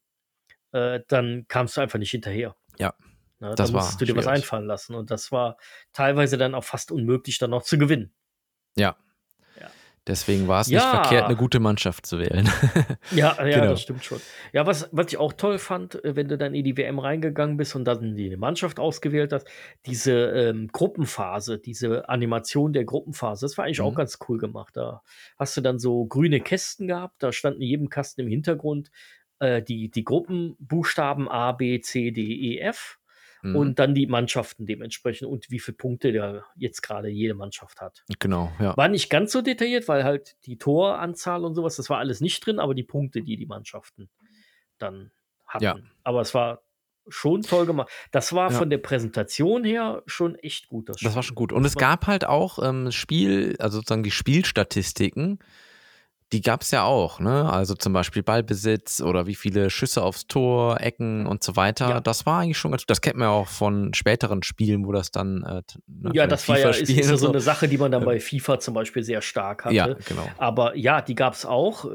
[0.72, 2.56] äh, dann kamst du einfach nicht hinterher.
[2.80, 2.94] Ja,
[3.40, 4.38] Ne, das da war musstest du dir was schwierig.
[4.44, 5.58] einfallen lassen und das war
[5.92, 8.14] teilweise dann auch fast unmöglich, dann noch zu gewinnen.
[8.78, 8.96] Ja.
[10.08, 10.80] Deswegen war es Ja.
[10.80, 12.48] nicht verkehrt, eine gute Mannschaft zu wählen.
[13.12, 13.72] Ja, ja, Genau.
[13.72, 14.20] das stimmt schon.
[14.54, 17.58] Ja, was, was ich auch toll fand, äh, wenn du dann in die WM reingegangen
[17.58, 19.48] bist und dann die Mannschaft ausgewählt hast,
[19.86, 23.96] diese ähm, Gruppenphase, diese Animation der Gruppenphase, das war eigentlich auch Mhm.
[23.96, 24.76] ganz cool gemacht.
[24.78, 25.02] Da
[25.38, 28.92] hast du dann so grüne Kästen gehabt, da standen in jedem Kasten im Hintergrund
[29.40, 32.98] äh, die, die Gruppenbuchstaben A, B, C, D, E, F
[33.46, 33.56] Mhm.
[33.56, 38.04] und dann die Mannschaften dementsprechend und wie viele Punkte da jetzt gerade jede Mannschaft hat.
[38.20, 38.76] genau, ja.
[38.78, 42.46] War nicht ganz so detailliert, weil halt die Toranzahl und sowas, das war alles nicht
[42.46, 44.10] drin, aber die Punkte, die die Mannschaften
[44.78, 45.12] dann
[45.46, 45.64] hatten.
[45.64, 45.78] Ja.
[46.04, 46.62] Aber es war
[47.08, 47.90] schon toll gemacht.
[48.12, 48.58] Das war Ja.
[48.58, 50.90] von der Präsentation her schon echt gut.
[50.90, 51.24] Das war Spiel.
[51.24, 51.54] schon gut.
[51.54, 55.40] Und es gab halt auch ähm, Spiel, also sozusagen die Spielstatistiken,
[56.34, 57.50] die gab es ja auch, ne?
[57.52, 61.90] Also zum Beispiel Ballbesitz oder wie viele Schüsse aufs Tor, Ecken und so weiter.
[61.90, 62.00] Ja.
[62.02, 65.12] Das war eigentlich schon ganz, das kennt man ja auch von späteren Spielen, wo das
[65.12, 67.92] dann, äh, ne, Ja, das war ja, ist, ist ja so eine Sache, die man
[67.92, 69.76] dann bei FIFA zum Beispiel sehr stark hatte.
[69.76, 70.28] Ja, genau.
[70.38, 71.86] Aber ja, die gab es auch.
[71.86, 71.90] Äh,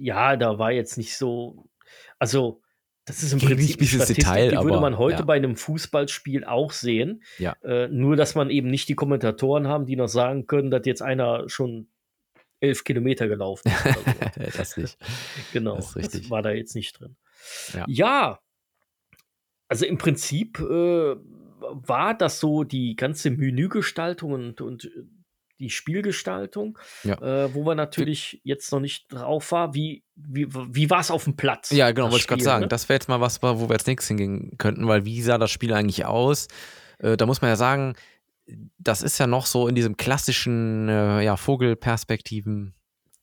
[0.00, 1.66] Ja, da war jetzt nicht so.
[2.20, 2.62] Also,
[3.04, 5.24] das ist im Ging Prinzip ins Statistik, Detail, die würde aber, man heute ja.
[5.24, 7.24] bei einem Fußballspiel auch sehen.
[7.38, 7.56] Ja.
[7.64, 11.02] Äh, nur, dass man eben nicht die Kommentatoren haben, die noch sagen können, dass jetzt
[11.02, 11.88] einer schon
[12.60, 14.56] elf Kilometer gelaufen sowas.
[14.56, 14.98] das nicht.
[15.52, 16.30] genau, Das richtig.
[16.30, 17.16] war da jetzt nicht drin.
[17.74, 17.84] Ja.
[17.88, 18.38] ja
[19.68, 21.16] also im Prinzip äh,
[21.60, 24.90] war das so die ganze Menügestaltung und, und äh,
[25.60, 27.20] die Spielgestaltung, Ja.
[27.20, 29.74] äh, wo wir natürlich jetzt noch nicht drauf war.
[29.74, 31.70] Wie, wie, wie war es auf dem Platz?
[31.70, 32.60] Ja, genau, das wollte ich gerade sagen.
[32.62, 32.68] ne?
[32.68, 35.50] Das wäre jetzt mal was, wo wir jetzt nichts hingehen könnten, weil wie sah das
[35.50, 36.46] Spiel eigentlich aus?
[36.98, 37.94] Äh, da muss man ja sagen,
[38.78, 42.74] das ist ja noch so in diesem klassischen äh, ja, Vogelperspektiven.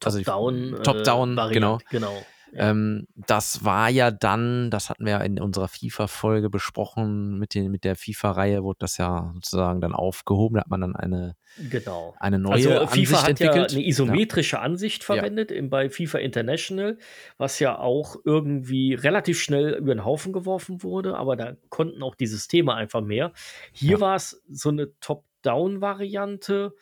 [0.03, 0.83] also Top-Down.
[0.83, 1.79] Top-Down, äh, genau.
[1.89, 7.53] Variante, Ähm, das war ja dann, das hatten wir ja in unserer FIFA-Folge besprochen, mit,
[7.53, 10.55] den, mit der FIFA-Reihe wurde das ja sozusagen dann aufgehoben.
[10.55, 11.36] Da hat man dann eine,
[11.69, 12.15] Genau.
[12.19, 13.71] eine neue Also Ansicht FIFA hat entwickelt.
[13.71, 16.97] ja eine isometrische Ansicht verwendet im, bei FIFA International,
[17.38, 22.15] was ja auch irgendwie relativ schnell über den Haufen geworfen wurde, aber da konnten auch
[22.15, 23.31] die Systeme einfach mehr.
[23.71, 23.99] Hier Ja.
[24.01, 26.73] war es so eine Top-Down-Variante.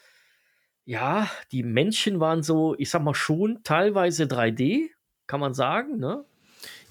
[0.85, 4.89] Ja, die Männchen waren so, ich sag mal schon, teilweise 3D,
[5.27, 6.25] kann man sagen, ne?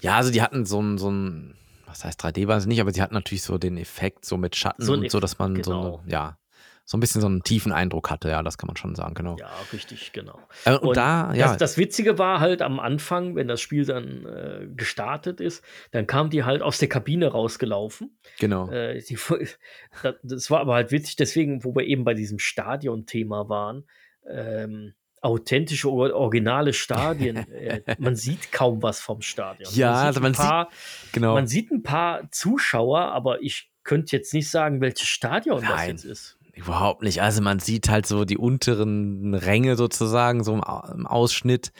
[0.01, 2.91] Ja, also die hatten so ein, so ein was heißt 3D war es nicht, aber
[2.91, 5.71] sie hatten natürlich so den Effekt so mit Schatten So und so, dass man so
[5.71, 5.99] genau.
[6.03, 6.37] eine, ja,
[6.85, 9.37] so ein bisschen so einen tiefen Eindruck hatte, ja, das kann man schon sagen, genau.
[9.39, 10.37] Ja, richtig, genau.
[10.65, 13.85] Äh, und, Und da, ja, Das, das Witzige war halt am Anfang, wenn das Spiel
[13.85, 18.17] dann äh, gestartet ist, dann kam die halt aus der Kabine rausgelaufen.
[18.37, 18.69] genau.
[18.69, 19.17] Äh, die,
[20.03, 23.85] das, das war aber halt witzig, deswegen, wo wir eben bei diesem Stadion-Thema waren,
[24.27, 24.93] ähm,
[25.23, 27.37] authentische, or originale Stadien.
[27.51, 29.69] äh, man sieht kaum was vom Stadion.
[29.73, 30.69] Ja, man sieht also man ein paar,
[31.11, 31.33] genau.
[31.33, 35.89] man sieht ein paar Zuschauer, aber ich könnte jetzt nicht sagen, welches Stadion das Nein.
[35.91, 36.37] jetzt ist.
[36.53, 37.21] Überhaupt nicht.
[37.21, 41.71] Also man sieht halt so die unteren Ränge sozusagen, so im Ausschnitt.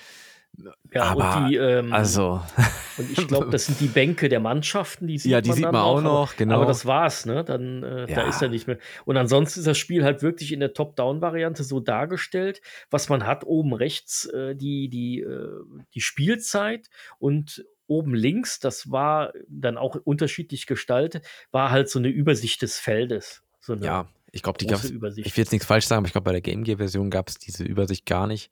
[0.94, 2.42] Ja, Aber, und die, ähm, Also,
[2.98, 5.66] Und ich glaube, das sind die Bänke der Mannschaften, die sieht Ja, die man sieht
[5.66, 6.58] man auch aber- noch, genau.
[6.58, 7.44] Aber das war's, ne?
[7.44, 8.28] Dann äh, da Ja.
[8.30, 8.78] ist er nicht mehr.
[9.06, 12.62] Und ansonsten ist das Spiel halt wirklich in der Top-Down-Variante so dargestellt,
[12.92, 15.48] was man hat oben rechts äh, die die äh,
[15.96, 22.10] die Spielzeit und oben links, das war dann auch unterschiedlich gestaltet, war halt so eine
[22.10, 24.84] Übersicht des Feldes, so ja, ich glaube, die gab.
[24.84, 27.36] Ich will jetzt nichts falsch sagen, aber ich glaube, bei der Game Gear-Version gab es
[27.40, 28.52] diese Übersicht gar nicht.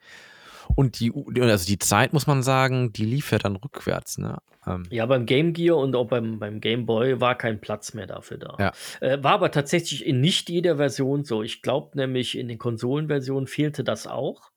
[0.75, 4.17] Und die, also die Zeit, muss man sagen, die lief ja dann rückwärts.
[4.17, 4.38] Ne?
[4.65, 8.07] Ähm, Ja, beim Game Gear und auch beim, beim Game Boy war kein Platz mehr
[8.07, 8.55] dafür da.
[8.60, 8.71] Ja.
[8.99, 11.43] Äh, war aber tatsächlich in nicht jeder Version so.
[11.43, 14.51] Ich glaube nämlich, in den Konsolenversionen fehlte das auch.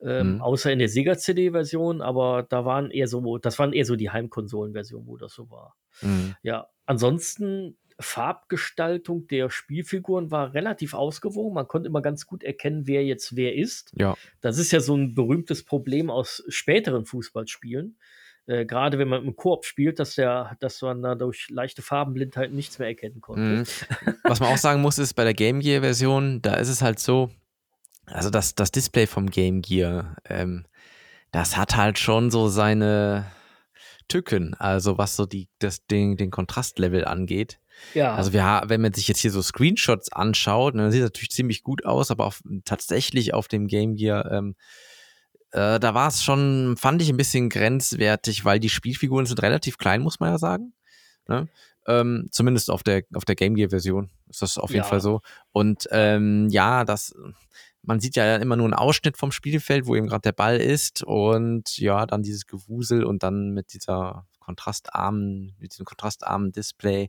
[0.00, 0.42] Ähm, Mhm.
[0.42, 5.06] Außer in der Sega-CD-Version, aber da waren eher so, das waren eher so die Heimkonsolenversionen,
[5.08, 5.74] wo das so war.
[6.02, 6.36] mh.
[6.42, 11.54] Ja, ansonsten Farbgestaltung der Spielfiguren war relativ ausgewogen.
[11.54, 13.92] Man konnte immer ganz gut erkennen, wer jetzt wer ist.
[13.96, 17.98] ja, Das ist ja so ein berühmtes Problem aus späteren Fußballspielen.
[18.46, 22.52] Äh, Gerade wenn man im Koop spielt, dass, der, dass man da durch leichte Farbenblindheit
[22.52, 23.42] nichts mehr erkennen konnte.
[23.42, 24.14] Mhm.
[24.22, 27.30] Was man auch sagen muss, ist bei der Game Gear-Version, da ist es halt so,
[28.06, 30.66] also das, das Display vom Game Gear, ähm,
[31.32, 33.26] das hat halt schon so seine
[34.08, 37.58] Tücken, also was so die, das, den, den Kontrastlevel angeht.
[37.94, 41.30] Ja, Also wir, wenn man sich jetzt hier so Screenshots anschaut, dann sieht das natürlich
[41.30, 44.54] ziemlich gut aus, aber auf, tatsächlich auf dem Game Gear, ähm,
[45.52, 49.78] äh, da war es schon, fand ich ein bisschen grenzwertig, weil die Spielfiguren sind relativ
[49.78, 50.74] klein, muss man ja sagen.
[51.26, 51.48] Ne?
[51.86, 54.88] Ähm, zumindest auf der, auf der Game Gear Version ist das auf jeden Ja.
[54.88, 55.20] Fall so.
[55.52, 57.14] Und ähm, ja, das,
[57.82, 61.02] man sieht ja immer nur einen Ausschnitt vom Spielfeld, wo eben gerade der Ball ist
[61.02, 67.08] und ja, dann dieses Gewusel und dann mit dieser kontrastarmen, mit diesem kontrastarmen Display.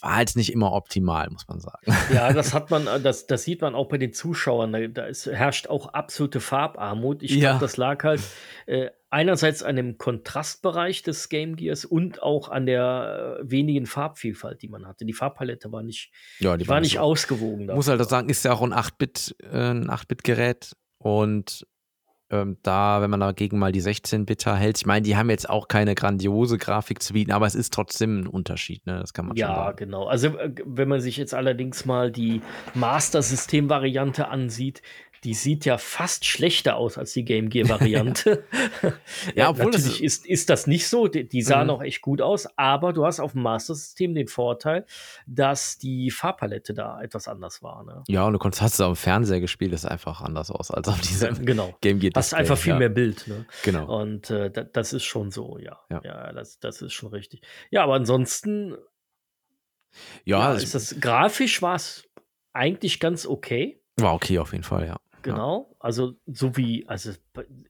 [0.00, 1.86] War halt nicht immer optimal, muss man sagen.
[2.12, 4.72] ja, das hat man, äh, das, das sieht man auch bei den Zuschauern.
[4.94, 7.22] Da, ist, herrscht auch absolute Farbarmut.
[7.22, 7.50] Ich Ja.
[7.50, 8.20] glaube, das lag halt
[8.66, 14.62] äh, einerseits an dem Kontrastbereich des Game Gears und auch an der äh, wenigen Farbvielfalt,
[14.62, 15.04] die man hatte.
[15.04, 17.00] Die Farbpalette war nicht, Ja, die war nicht so.
[17.00, 17.66] ausgewogen.
[17.66, 17.90] muss dafür.
[17.98, 21.66] halt auch sagen, ist ja auch ein 8-Bit, äh, ein 8-Bit-Gerät und
[22.32, 25.68] ähm, da, wenn man dagegen mal die 16-Bitter hält, ich meine, die haben jetzt auch
[25.68, 28.98] keine grandiose Grafik zu bieten, aber es ist trotzdem ein Unterschied, ne?
[28.98, 29.76] Das kann man schon Ja, sagen.
[29.76, 30.06] genau.
[30.06, 32.40] Also, äh, wenn man sich jetzt allerdings mal die
[32.74, 34.82] Master-System-Variante ansieht,
[35.24, 38.44] die sieht ja fast schlechter aus als die Game Gear-Variante.
[39.36, 41.06] Ja, obwohl das- natürlich ist, ist das nicht so.
[41.08, 41.66] Die, die sah Mhm.
[41.68, 44.84] noch echt gut aus, aber du hast auf dem Master-System den Vorteil,
[45.26, 47.84] dass die Farbpalette da etwas anders war.
[47.84, 48.02] Ne?
[48.08, 50.88] Ja, und du konntest, hast es am Fernseher gespielt, das sah einfach anders aus als
[50.88, 51.74] auf diesem Genau.
[51.80, 52.78] Game Gear Hast einfach viel ja.
[52.80, 53.26] mehr Bild.
[53.28, 53.46] Ne?
[53.62, 54.00] Genau.
[54.00, 55.78] Und äh, da, das ist schon so, ja.
[55.90, 56.00] Ja.
[56.04, 57.42] Ja, das, das ist schon richtig.
[57.70, 58.74] Ja, aber ansonsten
[60.24, 62.08] Ja, ja, ist das grafisch war es
[62.52, 63.80] eigentlich ganz okay.
[63.96, 64.96] war okay auf jeden Fall, ja.
[65.22, 67.12] Genau, also so wie, also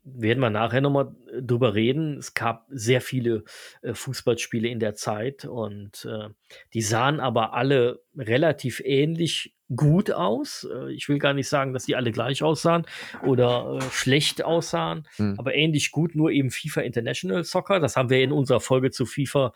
[0.05, 2.19] werden wir nachher nochmal drüber reden.
[2.19, 3.45] Es gab sehr viele
[3.83, 6.29] äh, Fußballspiele in der Zeit und äh,
[6.75, 10.67] die sahen aber alle relativ ähnlich gut aus.
[10.71, 12.87] Äh, ich will gar nicht sagen, dass die alle gleich aussahen
[13.25, 15.37] oder äh, schlecht aussahen, Hm.
[15.39, 17.81] aber ähnlich gut, nur eben FIFA International Soccer.
[17.81, 19.53] Das haben wir in unserer Folge zu FIFA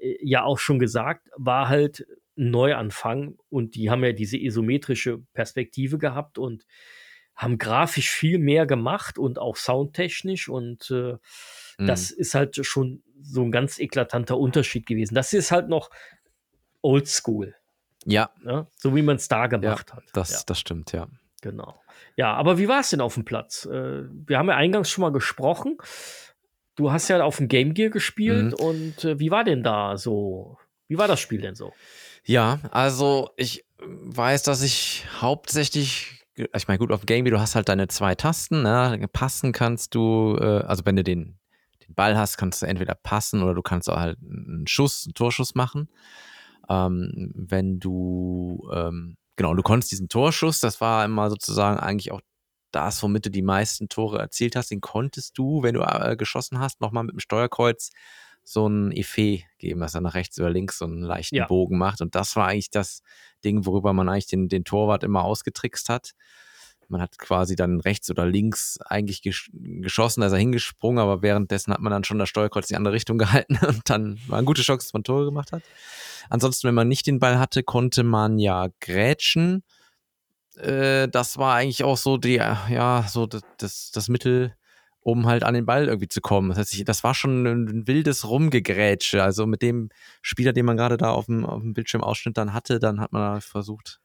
[0.00, 2.06] äh, ja auch schon gesagt, war halt
[2.36, 6.64] ein Neuanfang und die haben ja diese isometrische Perspektive gehabt und
[7.38, 11.16] haben grafisch viel mehr gemacht und auch soundtechnisch und äh,
[11.80, 11.86] Mhm.
[11.86, 15.14] das ist halt schon so ein ganz eklatanter Unterschied gewesen.
[15.14, 15.90] Das ist halt noch
[16.82, 17.54] oldschool,
[18.04, 18.66] Ja, ne?
[18.76, 20.02] so wie man es da ja gemacht hat.
[20.12, 21.06] das, ja, das stimmt, ja.
[21.40, 21.80] genau.
[22.16, 23.64] Ja, aber wie war es denn auf dem Platz?
[23.66, 25.78] Äh, wir haben ja eingangs schon mal gesprochen.
[26.74, 28.64] du hast ja auf dem Game Gear gespielt mhm.
[28.66, 30.58] und äh, wie war denn da so?
[30.88, 31.72] Wie war das Spiel denn so?
[32.24, 37.54] Ja, also ich weiß, dass ich hauptsächlich, ich meine, gut, auf Game Gear, du hast
[37.54, 39.08] halt deine zwei Tasten, ne?
[39.12, 41.38] passen kannst du, äh, also wenn du den,
[41.86, 45.14] den Ball hast, kannst du entweder passen oder du kannst auch halt einen Schuss, einen
[45.14, 45.88] Torschuss machen.
[46.68, 52.20] Ähm, wenn du, ähm, genau, du konntest diesen Torschuss, das war immer sozusagen eigentlich auch
[52.70, 56.58] das, womit du die meisten Tore erzielt hast, den konntest du, wenn du äh, geschossen
[56.58, 57.90] hast, nochmal mit dem Steuerkreuz
[58.50, 61.46] so ein Effet geben, dass er nach rechts oder links so einen leichten ja.
[61.46, 62.00] Bogen macht.
[62.00, 63.02] Und das war eigentlich das
[63.44, 66.12] Ding, worüber man eigentlich den, den Torwart immer ausgetrickst hat.
[66.88, 71.20] Man hat quasi dann rechts oder links eigentlich gesch geschossen, da ist er hingesprungen, aber
[71.20, 74.38] währenddessen hat man dann schon das Steuerkreuz in die andere Richtung gehalten und dann war
[74.38, 75.62] eine gute Chance, dass man Tore gemacht hat.
[76.30, 79.62] Ansonsten, wenn man nicht den Ball hatte, konnte man ja grätschen.
[80.56, 84.54] Äh, das war eigentlich auch so die, ja, so das, das, das Mittel,
[85.00, 86.50] um halt an den Ball irgendwie zu kommen.
[86.50, 89.22] Das heißt, das war schon ein wildes Rumgegrätsche.
[89.22, 89.90] Also mit dem
[90.22, 93.40] Spieler, den man gerade da auf dem, auf dem Bildschirmausschnitt dann hatte, dann hat man
[93.40, 94.00] versucht,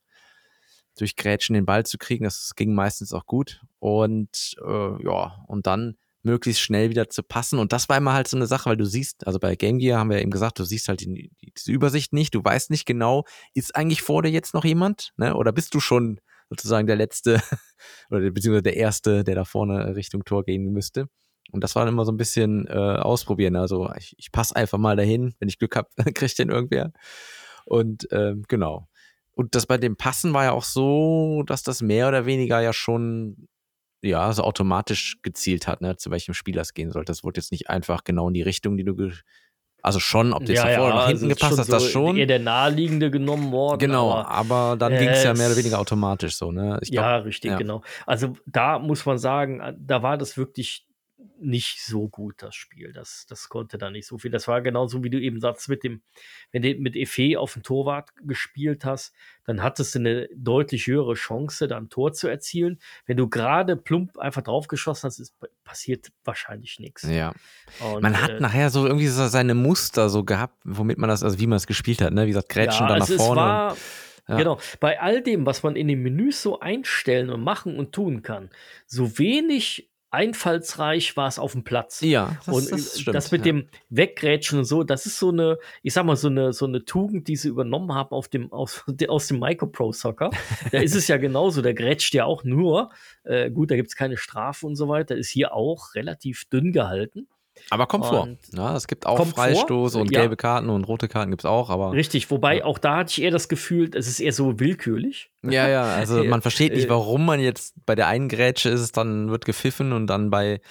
[0.98, 2.24] durch Grätschen den Ball zu kriegen.
[2.24, 3.62] Das ging meistens auch gut.
[3.80, 7.60] Und äh, ja, und dann möglichst schnell wieder zu passen.
[7.60, 10.00] Und das war immer halt so eine Sache, weil du siehst, also bei Game Gear
[10.00, 12.86] haben wir eben gesagt, du siehst halt die, die, diese Übersicht nicht, du weißt nicht
[12.86, 15.14] genau, ist eigentlich vor dir jetzt noch jemand?
[15.18, 15.36] Ne?
[15.36, 17.42] Oder bist du schon sozusagen der letzte
[18.10, 21.08] oder beziehungsweise der erste, der da vorne Richtung Tor gehen müsste?
[21.52, 23.56] Und das war dann immer so ein bisschen äh, ausprobieren.
[23.56, 26.92] Also ich, ich passe einfach mal dahin, wenn ich Glück habe, kriegt den irgendwer.
[27.66, 28.88] Und ähm, genau.
[29.32, 32.74] Und das bei dem Passen war ja auch so, dass das mehr oder weniger ja
[32.74, 33.48] schon
[34.04, 37.12] ja, so automatisch gezielt hat, ne, zu welchem Spieler es gehen sollte.
[37.12, 38.96] Das wurde jetzt nicht einfach genau in die Richtung, die du
[39.84, 41.74] also schon, ob du jetzt ja, nach vorne ja, nach hinten also gepasst hast, so
[41.74, 42.16] das schon.
[42.16, 43.80] Eher der naheliegende genommen worden.
[43.80, 46.80] Genau, aber, aber, dann äh, ging es ja mehr oder weniger automatisch so, ne?
[46.84, 47.58] Glaub, ja, richtig, ja.
[47.58, 47.82] genau.
[48.06, 50.88] Also da muss man sagen, da war das wirklich
[51.40, 52.94] nicht so gut, das Spiel.
[52.94, 54.32] Das, das konnte da nicht so viel.
[54.32, 56.02] Das war genauso, wie du eben sagst, mit dem,
[56.52, 59.14] wenn du mit Efe auf dem Torwart gespielt hast,
[59.46, 62.80] dann hattest du eine deutlich höhere Chance, da ein Tor zu erzielen.
[63.06, 67.04] Wenn du gerade plump einfach draufgeschossen hast, ist passiert wahrscheinlich nichts.
[67.04, 67.34] Ja.
[67.80, 71.24] Und, man hat äh, nachher so irgendwie so seine Muster so gehabt, womit man das,
[71.24, 72.24] also wie man es gespielt hat, ne?
[72.24, 73.42] Wie gesagt, Grätschen ja, dann es, nach vorne.
[73.42, 73.80] War, und,
[74.28, 74.38] ja.
[74.38, 78.22] Genau, bei all dem, was man in den Menüs so einstellen und machen und tun
[78.22, 78.50] kann,
[78.86, 82.02] so wenig einfallsreich war es auf dem Platz.
[82.02, 83.16] Ja, das, und das stimmt.
[83.16, 83.52] das mit ja.
[83.52, 86.86] dem Weggrätschen und so, das ist so eine, ich sag mal, so eine, so eine
[86.86, 90.30] Tugend, die sie übernommen haben auf dem, aus, aus dem Micro-Pro Soccer.
[90.72, 92.92] da ist es ja genauso, der grätscht ja auch nur.
[93.24, 96.72] Äh, gut, da gibt es keine Strafe und so weiter, ist hier auch relativ dünn
[96.72, 97.28] gehalten.
[97.70, 98.24] Aber kommt vor.
[98.24, 100.22] Und Ja, es gibt auch kommt Freistoß vor, und ja.
[100.22, 101.92] gelbe Karten und rote Karten gibt es auch, aber.
[101.94, 105.32] Richtig, wobei auch da hatte ich eher das Gefühl, es ist eher so willkürlich.
[105.44, 108.96] Ja, ja, also man versteht nicht, äh, warum man jetzt bei der einen Grätsche ist
[108.98, 110.62] dann, wird gepfiffen und dann bei,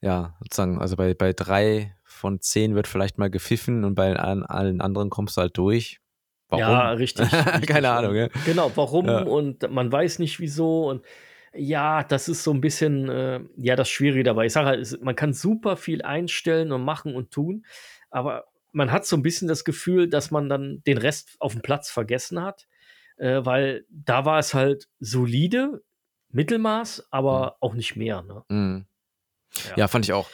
[0.00, 4.44] ja, sozusagen, also bei, bei drei von zehn wird vielleicht mal gepfiffen und bei allen,
[4.44, 6.00] allen anderen kommst du halt durch.
[6.48, 6.60] Warum?
[6.60, 7.32] Ja, richtig.
[7.32, 7.66] richtig.
[7.66, 8.28] Keine Ahnung, ja.
[8.44, 9.22] Genau, warum Ja.
[9.22, 11.02] und man weiß nicht wieso und
[11.56, 14.46] ja, das ist so ein bisschen äh, ja das Schwierige dabei.
[14.46, 17.64] Ich sage halt, es, man kann super viel einstellen und machen und tun,
[18.10, 21.62] aber man hat so ein bisschen das Gefühl, dass man dann den Rest auf dem
[21.62, 22.66] Platz vergessen hat,
[23.16, 25.82] äh, weil da war es halt solide,
[26.30, 28.22] Mittelmaß, aber auch nicht mehr.
[28.22, 28.42] Ne?
[28.48, 28.86] Mhm.
[29.68, 29.76] Ja.
[29.76, 30.28] Ja, fand ich auch.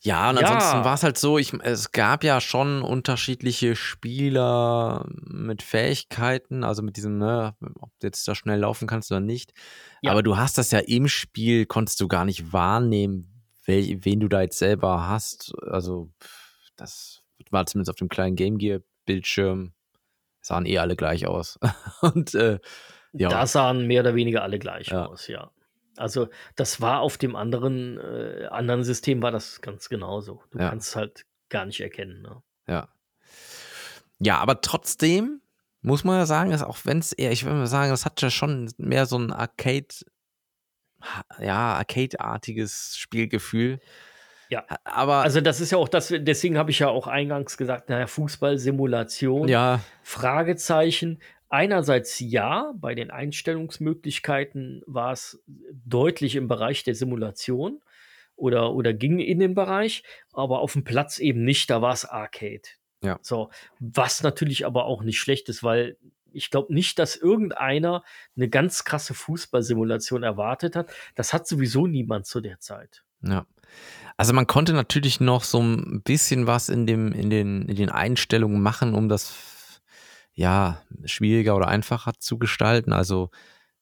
[0.00, 0.46] Ja, und Ja.
[0.46, 6.82] ansonsten war es halt so, ich, es gab ja schon unterschiedliche Spieler mit Fähigkeiten, also
[6.82, 9.52] mit diesem, ne, ob du jetzt da schnell laufen kannst oder nicht.
[10.02, 10.12] Ja.
[10.12, 14.28] Aber du hast das ja im Spiel, konntest du gar nicht wahrnehmen, wel, wen du
[14.28, 15.52] da jetzt selber hast.
[15.66, 16.10] Also,
[16.76, 19.72] das war zumindest auf dem kleinen Game Gear Bildschirm,
[20.40, 21.58] sahen eh alle gleich aus.
[22.02, 22.60] und äh,
[23.12, 25.06] ja, Da sahen mehr oder weniger alle gleich Ja.
[25.06, 25.50] aus, ja.
[25.98, 30.42] Also das war auf dem anderen, äh, anderen System war das ganz genauso.
[30.50, 30.70] Du Ja.
[30.70, 32.22] kannst es halt gar nicht erkennen.
[32.22, 32.42] Ne?
[32.66, 32.88] Ja.
[34.20, 35.40] Ja, aber trotzdem
[35.80, 38.20] muss man ja sagen, dass auch wenn es eher, ich würde mal sagen, das hat
[38.20, 39.86] ja schon mehr so ein Arcade,
[41.40, 43.78] ja, Arcade-artiges Spielgefühl.
[44.50, 44.64] Ja.
[44.84, 48.06] Aber Also das ist ja auch das, deswegen habe ich ja auch eingangs gesagt, naja,
[48.06, 51.20] Fußballsimulation, ja, Fragezeichen.
[51.48, 57.80] Einerseits ja, bei den Einstellungsmöglichkeiten war es deutlich im Bereich der Simulation
[58.36, 62.04] oder, oder ging in den Bereich, aber auf dem Platz eben nicht, da war es
[62.04, 62.68] Arcade.
[63.02, 63.18] Ja.
[63.22, 65.96] So, was natürlich aber auch nicht schlecht ist, weil
[66.32, 68.04] ich glaube nicht, dass irgendeiner
[68.36, 70.90] eine ganz krasse Fußballsimulation erwartet hat.
[71.14, 73.04] Das hat sowieso niemand zu der Zeit.
[73.22, 73.46] ja.
[74.16, 77.88] Also man konnte natürlich noch so ein bisschen was in dem, in den, in den
[77.88, 79.32] Einstellungen machen, um das
[80.38, 82.92] ja schwieriger oder einfacher zu gestalten.
[82.92, 83.30] Also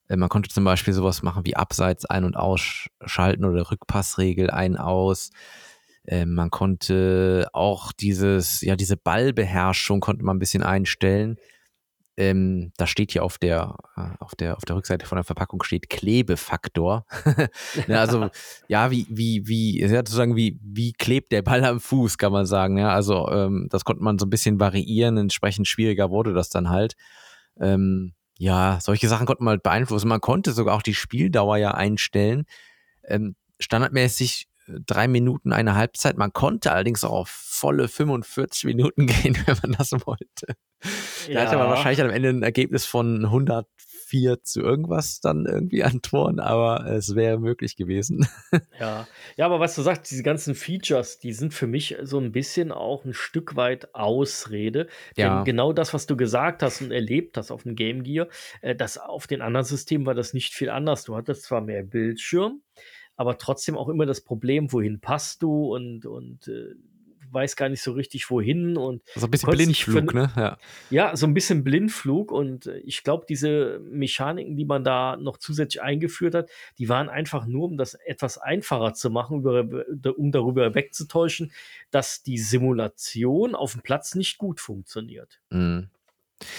[0.09, 4.75] äh, man konnte zum Beispiel sowas machen wie Abseits ein- und ausschalten oder Rückpassregel ein,
[4.75, 5.29] aus.
[6.05, 11.37] Äh, man konnte auch dieses, ja, diese Ballbeherrschung konnte man ein bisschen einstellen.
[12.19, 15.61] Ähm, da steht hier auf der, äh, auf der, auf der Rückseite von der Verpackung
[15.61, 17.05] steht Klebefaktor.
[17.87, 18.29] ja, also,
[18.67, 22.47] ja, wie, wie, wie, ja, sozusagen, wie, wie klebt der Ball am Fuß, kann man
[22.47, 22.79] sagen.
[22.79, 25.17] Ja, also, ähm, das konnte man so ein bisschen variieren.
[25.17, 26.95] Entsprechend schwieriger wurde das dann halt.
[27.59, 30.07] Ähm, ja, solche Sachen konnte man halt beeinflussen.
[30.07, 32.45] Man konnte sogar auch die Spieldauer ja einstellen.
[33.03, 34.47] Ähm, standardmäßig
[34.85, 36.17] drei Minuten eine Halbzeit.
[36.17, 40.55] Man konnte allerdings auch auf volle 45 Minuten gehen, wenn man das wollte.
[41.27, 41.33] Ja.
[41.33, 46.01] Da hatte man wahrscheinlich am Ende ein Ergebnis von 104 zu irgendwas dann irgendwie an
[46.01, 48.27] Toren, aber es wäre möglich gewesen.
[48.79, 49.07] Ja.
[49.37, 52.71] ja, aber was du sagst, diese ganzen Features, die sind für mich so ein bisschen
[52.71, 54.87] auch ein Stück weit Ausrede.
[55.15, 55.37] Ja.
[55.37, 58.27] Denn genau das, was du gesagt hast und erlebt hast auf dem Game Gear,
[58.61, 61.05] äh, das auf den anderen Systemen war das nicht viel anders.
[61.05, 62.61] Du hattest zwar mehr Bildschirm,
[63.17, 66.75] aber trotzdem auch immer das Problem, wohin passt du und, und äh,
[67.31, 68.77] weiß gar nicht so richtig, wohin.
[68.77, 70.31] Und so ein bisschen Blindflug, ne?
[70.35, 70.57] Ja.
[70.89, 72.31] ja, so ein bisschen Blindflug.
[72.31, 77.09] Und äh, ich glaube, diese Mechaniken, die man da noch zusätzlich eingeführt hat, die waren
[77.09, 81.51] einfach nur, um das etwas einfacher zu machen, um darüber wegzutäuschen,
[81.91, 85.39] dass die Simulation auf dem Platz nicht gut funktioniert.
[85.49, 85.89] Mhm.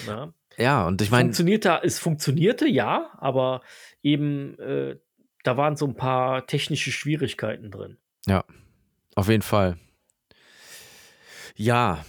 [0.07, 0.33] Ja.
[0.57, 1.25] ja, und ich meine.
[1.25, 3.61] Funktionierte, es funktionierte, ja, aber
[4.03, 4.97] eben äh,
[5.43, 7.97] da waren so ein paar technische Schwierigkeiten drin.
[8.25, 8.43] Ja,
[9.15, 9.77] auf jeden Fall.
[11.55, 12.03] Ja,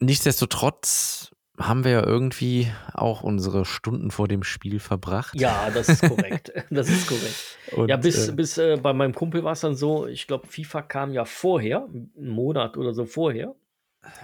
[0.00, 5.38] nichtsdestotrotz haben wir ja irgendwie auch unsere Stunden vor dem Spiel verbracht.
[5.38, 6.52] Ja, das ist korrekt.
[6.70, 7.58] das ist korrekt.
[7.72, 10.46] Und, ja, bis, äh, bis äh, bei meinem Kumpel war es dann so, ich glaube,
[10.46, 13.54] FIFA kam ja vorher, einen Monat oder so vorher,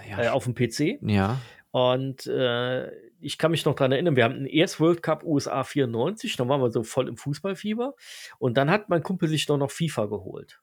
[0.09, 0.99] ja, äh, auf dem PC.
[1.01, 1.39] Ja.
[1.71, 5.63] Und äh, ich kann mich noch daran erinnern, wir haben den erst World Cup USA
[5.63, 7.95] 94, dann waren wir so voll im Fußballfieber.
[8.39, 10.61] Und dann hat mein Kumpel sich doch noch FIFA geholt.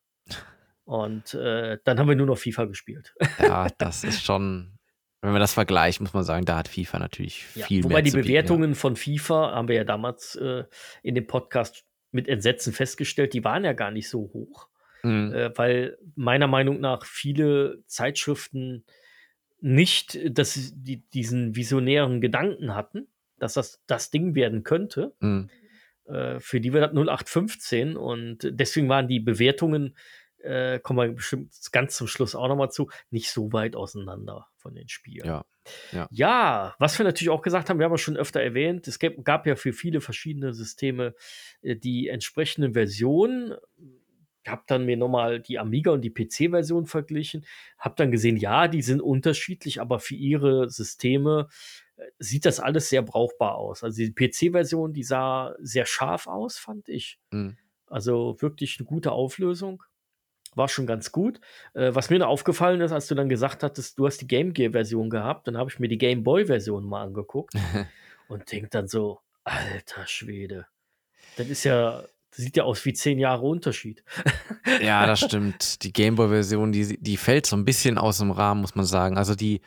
[0.85, 3.15] Und äh, dann haben wir nur noch FIFA gespielt.
[3.39, 4.79] Ja, das ist schon,
[5.23, 7.99] wenn man das vergleicht, muss man sagen, da hat FIFA natürlich ja, viel wobei mehr.
[7.99, 8.79] Wobei die Bewertungen bieten, ja.
[8.79, 10.65] von FIFA haben wir ja damals äh,
[11.03, 14.69] in dem Podcast mit Entsetzen festgestellt, die waren ja gar nicht so hoch.
[15.03, 15.33] Mhm.
[15.33, 18.85] Äh, weil meiner Meinung nach viele Zeitschriften
[19.65, 23.09] nicht dass die, diesen visionären Gedanken hatten,
[23.39, 25.15] dass das das Ding werden könnte.
[25.21, 25.49] Mhm.
[26.05, 29.97] Äh, für die wir das 0815 und deswegen waren die Bewertungen,
[30.43, 34.75] äh, kommen wir bestimmt ganz zum Schluss auch nochmal zu, nicht so weit auseinander von
[34.75, 35.27] den Spielen.
[35.27, 35.47] Ja.
[35.93, 36.09] Ja.
[36.11, 39.25] ja, was wir natürlich auch gesagt haben, wir haben es schon öfter erwähnt, es gab,
[39.25, 41.15] gab ja für viele verschiedene Systeme
[41.63, 43.55] äh, die entsprechenden Versionen
[44.49, 47.45] habe dann mir nochmal die Amiga und die PC-Version verglichen,
[47.79, 51.49] habe dann gesehen, ja, die sind unterschiedlich, aber für ihre Systeme
[51.97, 53.85] äh, sieht das alles sehr brauchbar aus.
[53.85, 57.19] Also die PC-Version, die sah sehr scharf aus, fand ich.
[57.31, 57.57] Mhm.
[57.87, 59.83] Also wirklich eine gute Auflösung.
[60.55, 61.41] War schon ganz gut.
[61.75, 64.53] Äh, was mir noch aufgefallen ist, als du dann gesagt hattest, du hast die Game
[64.53, 67.55] Gear-Version gehabt, dann habe ich mir die Game Boy-Version mal angeguckt
[68.29, 70.67] und denke dann so, alter Schwede.
[71.37, 72.05] Das ist ja
[72.37, 74.03] sieht ja aus wie zehn Jahre Unterschied.
[74.81, 75.83] ja, das stimmt.
[75.83, 79.17] Die Gameboy-Version, die, die fällt so ein bisschen aus dem Rahmen, muss man sagen.
[79.17, 79.61] Also die,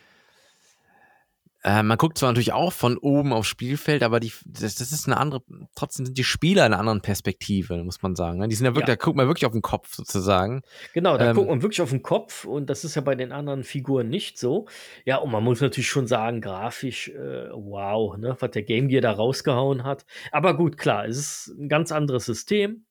[1.63, 5.07] äh, man guckt zwar natürlich auch von oben aufs Spielfeld, aber die, das, das, ist
[5.07, 5.41] eine andere,
[5.75, 8.39] trotzdem sind die Spieler in einer anderen Perspektive, muss man sagen.
[8.39, 8.47] Ne?
[8.47, 8.95] Die sind ja wirklich, ja.
[8.95, 10.61] da guckt man wirklich auf den Kopf sozusagen.
[10.93, 13.31] Genau, da ähm, guckt man wirklich auf den Kopf und das ist ja bei den
[13.31, 14.67] anderen Figuren nicht so.
[15.03, 19.01] Ja, und man muss natürlich schon sagen, grafisch, äh, wow, ne, was der Game Gear
[19.01, 20.05] da rausgehauen hat.
[20.31, 22.85] Aber gut, klar, es ist ein ganz anderes System.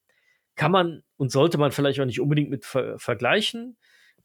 [0.57, 3.77] Kann man und sollte man vielleicht auch nicht unbedingt mit ver vergleichen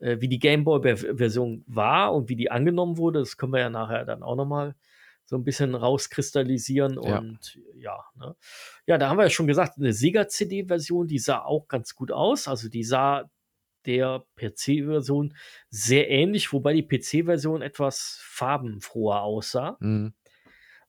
[0.02, 3.20] äh, wie die Gameboy-Version war und wie die angenommen wurde.
[3.20, 4.76] Das können wir ja nachher dann auch nochmal
[5.26, 7.00] so ein bisschen rauskristallisieren.
[7.02, 7.20] Ja.
[7.20, 8.36] Und ja, ne?
[8.86, 12.48] ja, da haben wir ja schon gesagt, eine Sega-CD-Version, die sah auch ganz gut aus.
[12.48, 13.30] Also die sah
[13.86, 15.36] der PC-Version
[15.70, 19.78] sehr ähnlich, wobei die PC-Version etwas farbenfroher aussah.
[19.80, 20.14] Mhm.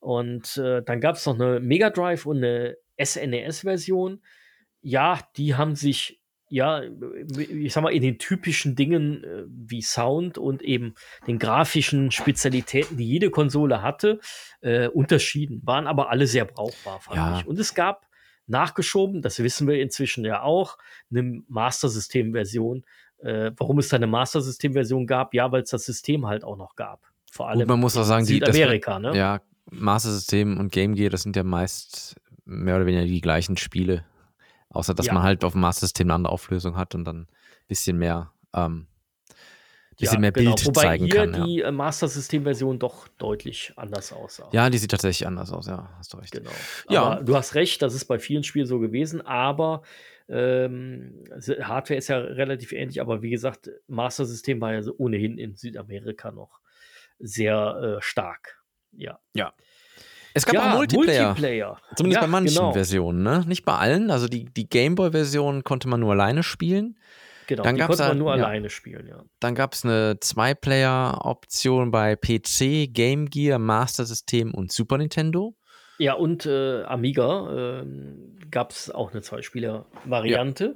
[0.01, 4.23] Und äh, dann gab es noch eine Mega Drive und eine SNES-Version.
[4.81, 6.22] Ja, die haben sich
[6.53, 6.83] ja,
[7.39, 10.95] ich sag mal, in den typischen Dingen äh, wie Sound und eben
[11.27, 14.21] den grafischen Spezialitäten, die jede Konsole hatte,
[14.61, 17.41] äh, unterschieden, waren aber alle sehr brauchbar, fand ja.
[17.41, 17.47] ich.
[17.47, 18.07] Und es gab
[18.47, 20.77] nachgeschoben, das wissen wir inzwischen ja auch,
[21.11, 22.85] eine Master System-Version.
[23.21, 25.33] Äh, warum es da eine Master System-Version gab?
[25.33, 27.01] Ja, weil es das System halt auch noch gab.
[27.31, 29.19] Vor allem Gut, man muss auch sagen, Südamerika, die, das, ne?
[29.19, 29.41] Ja,
[29.71, 34.05] Master System und Game Gear, das sind ja meist mehr oder weniger die gleichen Spiele.
[34.73, 35.15] Außer, dass ja.
[35.15, 37.29] man halt auf dem Master System eine andere Auflösung hat und dann ein
[37.69, 38.87] bisschen mehr, ähm,
[39.99, 40.55] bisschen ja, mehr genau.
[40.55, 41.45] Bild Wobei zeigen hier kann.
[41.45, 41.69] die ja.
[41.69, 44.49] Äh, Master System-Version doch deutlich anders aussah.
[44.53, 46.33] Ja, die sieht tatsächlich anders aus, ja, hast du recht.
[46.33, 46.51] Genau.
[46.89, 47.03] Ja.
[47.03, 49.83] Aber du hast recht, das ist bei vielen Spielen so gewesen, aber
[50.29, 55.57] Ähm, Hardware ist ja relativ ähnlich, aber wie gesagt, Master System war ja ohnehin in
[55.57, 56.61] Südamerika noch
[57.19, 58.63] sehr äh, stark.
[58.93, 59.19] Ja.
[59.35, 59.53] Ja.
[60.35, 61.27] Es gab ja, auch Multiplayer.
[61.27, 61.79] Multiplayer.
[61.97, 62.73] Zumindest ja, bei manchen genau.
[62.73, 63.45] Versionen, ne?
[63.47, 64.11] Nicht bei allen.
[64.11, 66.97] Also die, die Gameboy-Version konnte man nur alleine spielen.
[67.47, 68.45] Genau, Dann die gab's konnte man nur ja.
[68.45, 69.25] alleine spielen, ja.
[69.41, 75.55] Dann gab es eine Zwei-Player-Option bei PC, Game Gear, Master System und Super Nintendo.
[75.99, 80.75] Ja, und äh, Amiga ähm, gab es auch eine Zwei-Spieler-Variante.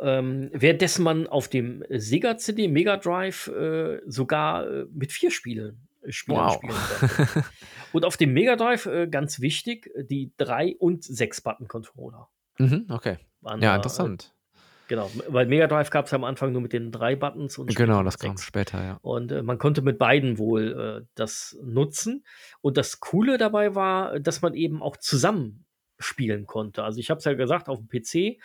[0.00, 5.88] Ähm, währenddessen man auf dem Sega CD Mega Drive äh, sogar äh, mit vier Spielen,
[5.88, 6.54] äh, Spielern Wow.
[6.54, 6.74] spielen
[7.16, 7.44] konnte.
[7.92, 12.28] und auf dem Mega Drive, äh, ganz wichtig, die drei und sechs Button-Controller.
[12.58, 13.18] Mhm, okay.
[13.40, 14.34] waren Ja, da, interessant.
[14.34, 17.74] Äh, genau, weil Mega Drive gab es am Anfang nur mit den drei Buttons und
[17.74, 18.98] Genau, das kam später, ja.
[19.02, 22.24] Und äh, man konnte mit beiden wohl äh, das nutzen.
[22.60, 25.64] Und das Coole dabei war, dass man eben auch zusammen
[25.98, 26.82] spielen konnte.
[26.82, 28.40] Also ich habe es ja gesagt, auf dem PC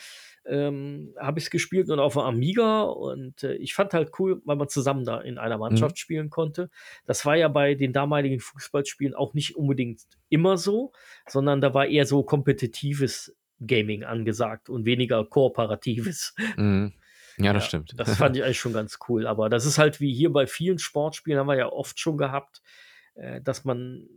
[0.47, 2.83] ähm, habe ich es gespielt und auf dem Amiga.
[2.83, 6.69] Und äh, ich fand halt cool, weil man zusammen da in einer Mannschaft spielen konnte.
[7.05, 10.91] Das war ja bei den damaligen Fußballspielen auch nicht unbedingt immer so,
[11.27, 13.35] sondern da war eher so kompetitives
[13.65, 16.35] Gaming angesagt und weniger kooperatives.
[16.57, 16.93] Mhm.
[17.37, 17.93] Ja, das Ja, stimmt.
[17.97, 19.27] Das fand ich eigentlich schon ganz cool.
[19.27, 22.61] Aber das ist halt wie hier bei vielen Sportspielen, haben wir ja oft schon gehabt,
[23.15, 24.07] äh, dass man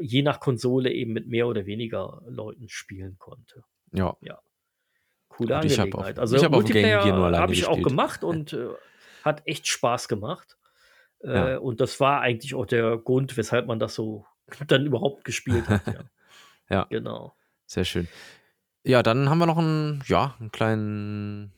[0.00, 3.64] je nach Konsole eben mit mehr oder weniger Leuten spielen konnte.
[4.20, 4.40] ja.
[5.40, 6.14] Coole Und ich Angelegenheit.
[6.16, 7.86] auf- also ich auf dem Game Multiplayer habe ich auch gespielt.
[7.88, 8.68] gemacht und äh,
[9.24, 10.56] hat echt Spaß gemacht.
[11.22, 11.58] Äh, Ja.
[11.58, 14.24] Und das war eigentlich auch der Grund, weshalb man das so
[14.68, 15.86] dann überhaupt gespielt hat.
[15.86, 15.94] Ja.
[16.72, 16.86] Ja.
[16.88, 17.34] Genau.
[17.66, 18.06] Sehr schön.
[18.84, 21.52] Ja, dann haben wir noch einen, ja, einen kleinen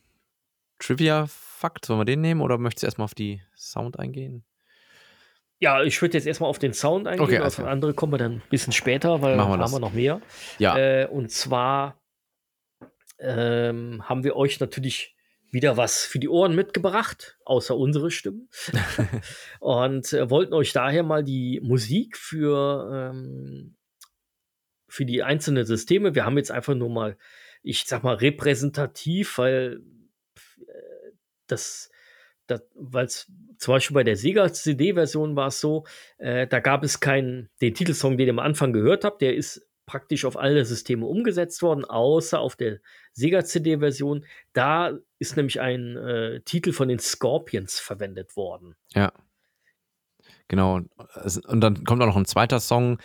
[0.79, 1.85] Trivia-Fakt.
[1.85, 4.43] Sollen wir den nehmen oder möchtest du erstmal auf die Sound eingehen?
[5.59, 7.23] Ja, ich würde jetzt erstmal auf den Sound eingehen.
[7.23, 7.69] Okay, auf alles klar.
[7.69, 10.19] andere kommen wir dann ein bisschen später, weil wir haben wir noch mehr.
[10.59, 11.95] Ja, Äh, und zwar
[13.23, 15.15] ähm, haben wir euch natürlich
[15.53, 18.49] wieder was für die Ohren mitgebracht, außer unsere Stimmen.
[19.59, 23.75] und äh, wollten euch daher mal die Musik für, ähm,
[24.87, 27.17] für die einzelnen Systeme, wir haben jetzt einfach nur mal,
[27.61, 29.83] ich sag mal, repräsentativ, weil
[30.67, 31.11] äh,
[31.47, 31.91] das,
[32.47, 35.85] das weil es zum Beispiel bei der Sega CD-Version war es so,
[36.17, 39.69] äh, da gab es keinen, den Titelsong, den ihr am Anfang gehört habt, der ist
[39.85, 42.79] praktisch auf alle Systeme umgesetzt worden, außer auf der
[43.13, 44.25] Sega CD-Version.
[44.53, 48.75] Da ist nämlich ein äh, Titel von den Scorpions verwendet worden.
[48.93, 49.11] ja.
[50.49, 50.81] Genau.
[51.47, 52.99] Und dann kommt auch noch ein zweiter Song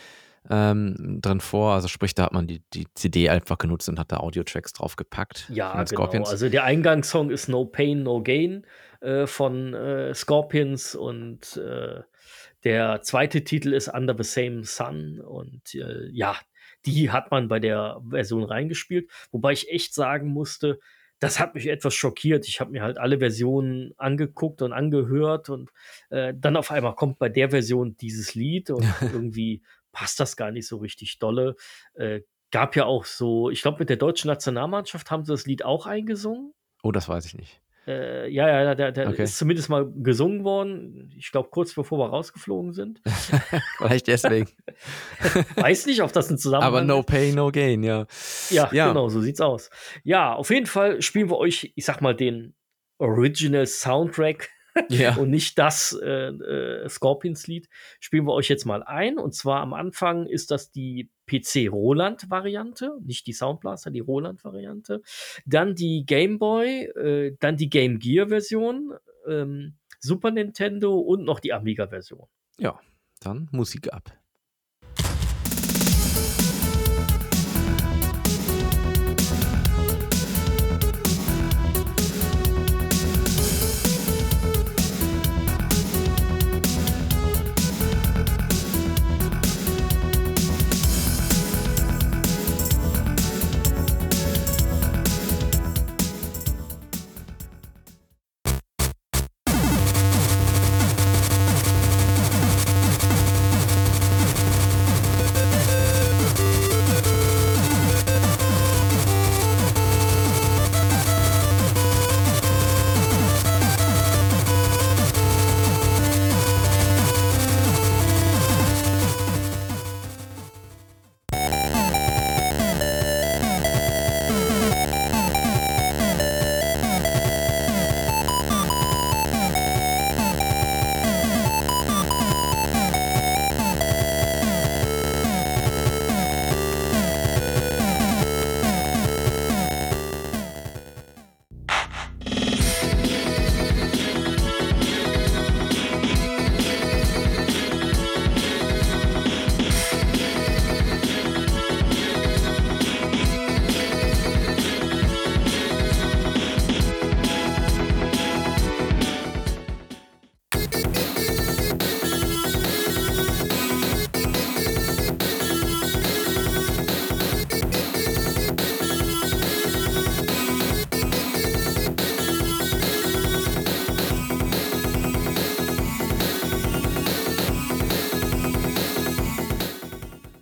[0.51, 1.73] ähm, drin vor.
[1.73, 5.49] Also sprich, da hat man die, die CD einfach genutzt und hat da Audio-Tracks draufgepackt.
[5.49, 6.03] Ja, von den genau.
[6.03, 6.29] Scorpions.
[6.29, 8.67] Also der Eingangssong ist No Pain, No Gain
[9.01, 12.03] äh, von äh, Scorpions und äh,
[12.65, 16.37] der zweite Titel ist Under the Same Sun und äh, ja,
[16.87, 20.79] die hat man bei der Version reingespielt, wobei ich echt sagen musste,
[21.19, 22.47] das hat mich etwas schockiert.
[22.47, 25.71] Ich habe mir halt alle Versionen angeguckt und angehört und
[26.11, 29.63] äh, dann auf einmal kommt bei der Version dieses Lied und irgendwie
[29.93, 31.57] passt das gar nicht so richtig dolle.
[31.95, 32.21] Äh,
[32.51, 35.87] gab ja auch so, ich glaube, mit der deutschen Nationalmannschaft haben sie das Lied auch
[35.87, 36.55] eingesungen.
[36.83, 37.61] oh, das weiß ich nicht.
[37.89, 39.23] Äh, ja, ja, der, der Okay.
[39.23, 41.11] ist zumindest mal gesungen worden.
[41.19, 43.01] Ich glaube, kurz bevor wir rausgeflogen sind.
[43.79, 44.49] Vielleicht deswegen.
[45.57, 47.07] Weiß nicht, ob das ein Zusammenhang Aber no ist.
[47.07, 48.07] pay, no gain, ja.
[48.51, 48.89] Ja, Ja.
[48.89, 49.71] genau, so sieht's aus.
[50.05, 52.55] Ja, auf jeden Fall spielen wir euch, ich sag mal, den
[52.99, 54.51] Original Soundtrack
[54.89, 55.17] Ja.
[55.19, 57.69] und nicht das äh, äh, Scorpions-Lied.
[58.01, 59.19] Spielen wir euch jetzt mal ein.
[59.19, 65.03] Und zwar am Anfang ist das die PC Roland-Variante, nicht die Soundblaster, die Roland-Variante.
[65.45, 68.95] Dann die Game Boy, äh, dann die Game Gear-Version,
[69.27, 72.27] ähm, Super Nintendo und noch die Amiga-Version.
[72.59, 72.79] ja,
[73.21, 74.17] dann Musik ab.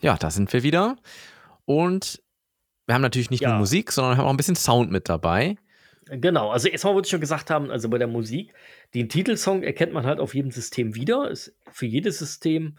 [0.06, 0.96] Ja, da sind wir wieder.
[1.64, 2.22] Und
[2.86, 3.48] wir haben natürlich nicht Ja.
[3.50, 5.56] nur Musik, sondern haben auch ein bisschen Sound mit dabei.
[6.08, 8.54] Genau, also erstmal wollte ich schon gesagt haben, also bei der Musik,
[8.94, 11.28] den Titelsong erkennt man halt auf jedem System wieder.
[11.28, 12.78] Ist für jedes System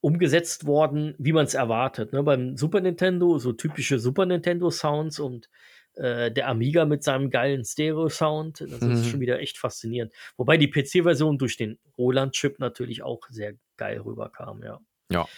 [0.00, 2.14] umgesetzt worden, wie man es erwartet.
[2.14, 2.22] Ne?
[2.22, 5.50] Beim Super Nintendo so typische Super Nintendo Sounds und
[5.96, 8.62] äh, der Amiga mit seinem geilen Stereo-Sound.
[8.62, 8.92] Das Mhm.
[8.92, 10.10] ist schon wieder echt faszinierend.
[10.38, 14.80] Wobei die PC-Version durch den Roland-Chip natürlich auch sehr geil rüberkam, ja.
[15.10, 15.28] Ja.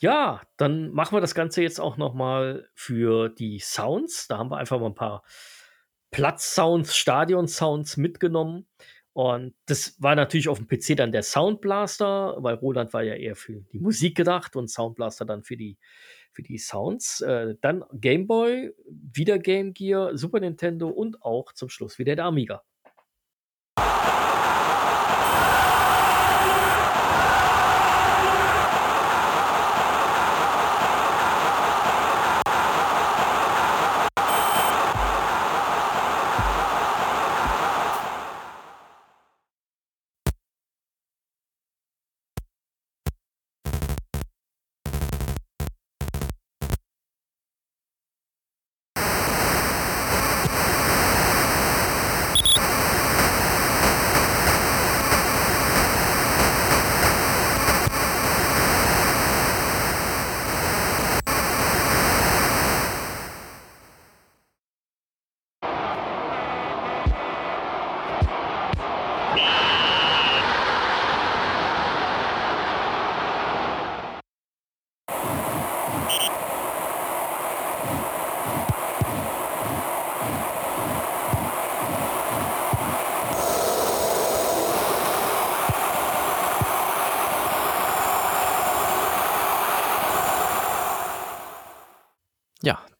[0.00, 4.28] Ja, dann machen wir das Ganze jetzt auch noch mal für die Sounds.
[4.28, 5.24] Da haben wir einfach mal ein paar
[6.12, 8.66] Platz-Sounds, Stadion-Sounds mitgenommen.
[9.12, 13.14] Und das war natürlich auf dem PC dann der Sound Blaster, weil Roland war ja
[13.14, 15.76] eher für die Musik gedacht und Sound Blaster dann für die,
[16.30, 17.20] für die Sounds.
[17.22, 22.26] Äh, dann Game Boy, wieder Game Gear, Super Nintendo und auch zum Schluss wieder der
[22.26, 22.62] Amiga.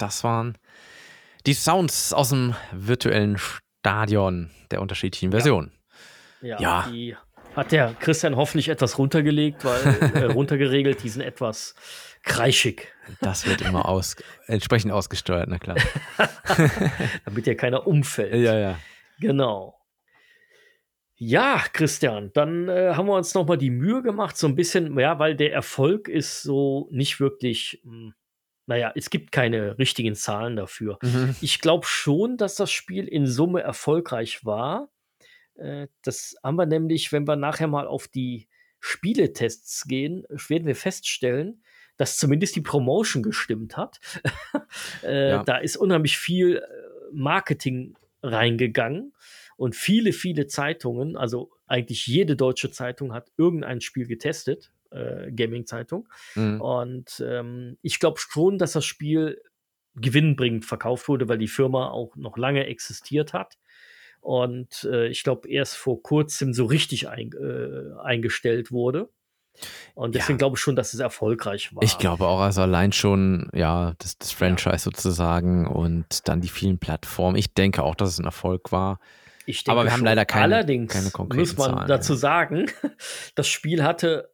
[0.09, 0.57] Das waren
[1.47, 5.71] die Sounds aus dem virtuellen Stadion der unterschiedlichen Versionen.
[6.41, 6.89] Ja, Ja.
[6.91, 7.15] die
[7.55, 11.75] hat der Christian hoffentlich etwas runtergelegt, weil äh, runtergeregelt, die sind etwas
[12.23, 12.89] kreischig,
[13.21, 15.77] Das wird immer aus, entsprechend ausgesteuert, na klar.
[17.25, 18.35] damit ja keiner umfällt.
[18.35, 18.79] ja, ja.
[19.21, 19.75] Genau.
[21.17, 24.97] Ja, Christian, dann äh, haben wir uns noch mal die Mühe gemacht, so ein bisschen,
[24.99, 28.13] ja, weil der Erfolg ist so nicht wirklich, mh,
[28.69, 30.99] naja, es gibt keine richtigen Zahlen dafür.
[31.03, 31.35] Mhm.
[31.41, 34.91] Ich glaube schon, dass das Spiel in Summe erfolgreich war.
[35.55, 38.47] Äh, das haben wir nämlich, wenn wir nachher mal auf die
[38.79, 41.63] Spieletests gehen, werden wir feststellen,
[41.97, 44.01] dass zumindest die Promotion gestimmt hat.
[45.03, 45.43] äh, Ja.
[45.45, 46.63] Da ist unheimlich viel äh,
[47.11, 49.15] Marketing reingegangen
[49.57, 56.09] und viele, viele Zeitungen, also eigentlich jede deutsche Zeitung hat irgendein Spiel getestet, äh, Gaming-Zeitung.
[56.35, 56.61] Mhm.
[56.61, 59.41] Und ähm, ich glaube schon, dass das Spiel
[59.95, 63.59] gewinnbringend verkauft wurde, weil die Firma auch noch lange existiert hat.
[64.21, 69.09] Und äh, ich glaube, erst vor kurzem so richtig ein, äh, eingestellt wurde.
[69.95, 70.21] Und Ja.
[70.21, 71.83] deswegen glaube ich schon, dass es erfolgreich war.
[71.83, 76.79] Ich glaube auch, also allein schon, ja, das, das Franchise sozusagen und dann die vielen
[76.79, 77.37] Plattformen.
[77.37, 79.01] Ich denke auch, dass es ein Erfolg war.
[79.47, 80.05] Ich Aber wir haben schon.
[80.07, 82.19] leider keine- Allerdings keine konkreten muss man Zahlen, dazu ja.
[82.19, 82.67] sagen,
[83.35, 84.31] das Spiel hatte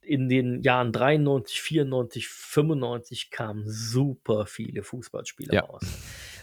[0.00, 5.60] in den Jahren 93, 94, 95 kamen super viele Fußballspiele Ja.
[5.62, 5.82] raus.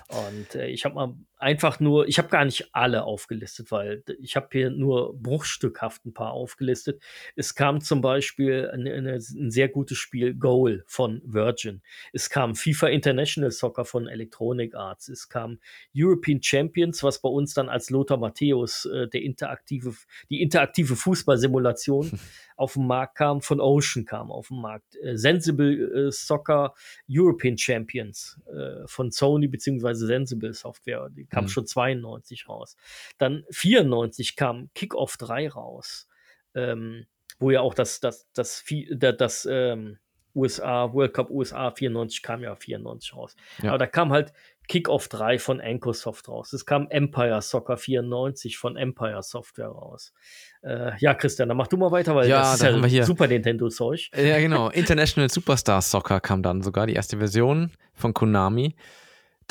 [0.07, 4.35] Und äh, ich habe mal einfach nur, ich habe gar nicht alle aufgelistet, weil ich
[4.35, 7.01] habe hier nur bruchstückhaft ein paar aufgelistet.
[7.35, 11.81] Es kam zum Beispiel eine, ein sehr gutes Spiel Goal von Virgin.
[12.13, 15.09] Es kam FIFA International Soccer von Electronic Arts.
[15.09, 15.59] Es kam
[15.95, 19.93] European Champions, was bei uns dann als Lothar Matthäus äh, der interaktive,
[20.29, 22.19] die interaktive Fußballsimulation
[22.55, 24.95] auf den Markt kam, von Ocean kam auf den Markt.
[24.97, 26.75] Äh, Sensible äh, Soccer
[27.09, 31.49] European Champions äh, von Sony beziehungsweise Sensible Software, die kam Mhm.
[31.49, 32.77] schon 92 raus.
[33.17, 36.07] Dann 94 kam Kickoff 3 raus,
[36.53, 37.05] ähm,
[37.39, 39.97] wo ja auch das, das, das, Vi- da- das ähm,
[40.35, 43.35] USA, World Cup USA 94 kam ja 94 raus.
[43.61, 43.69] Ja.
[43.71, 44.31] Aber da kam halt
[44.69, 46.53] Kickoff 3 von Ancosoft raus.
[46.53, 50.13] Es kam Empire Soccer 94 von Empire Software raus.
[50.61, 53.03] Äh, ja, Christian, dann mach du mal weiter, weil Ja, das ist ja wir hier-
[53.03, 54.09] Super Nintendo-Zeug.
[54.15, 54.69] Ja, genau.
[54.69, 58.75] International Superstar Soccer kam dann sogar, die erste Version von Konami.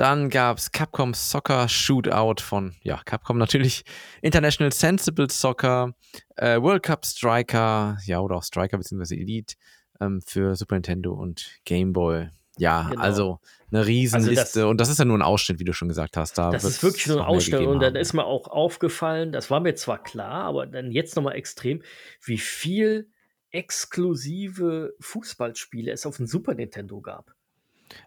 [0.01, 3.85] Dann gab es Capcom Soccer Shootout von, ja, Capcom natürlich.
[4.23, 5.93] International Sensible Soccer,
[6.37, 9.15] äh, World Cup Striker, ja, oder auch Striker bzw.
[9.21, 9.57] Elite
[10.01, 12.31] ähm, für Super Nintendo und Game Boy.
[12.57, 13.03] Ja, Genau.
[13.03, 13.41] also
[13.71, 14.41] eine Riesenliste.
[14.41, 16.39] Also das- und das ist ja nur ein Ausschnitt, wie du schon gesagt hast.
[16.39, 17.61] Da Das ist wirklich nur Ausstellung.
[17.61, 18.01] gegeben Und dann haben.
[18.01, 21.83] ist mir auch aufgefallen, das war mir zwar klar, aber dann jetzt nochmal extrem,
[22.25, 23.11] wie viel
[23.51, 27.35] exklusive Fußballspiele es auf dem Super Nintendo gab.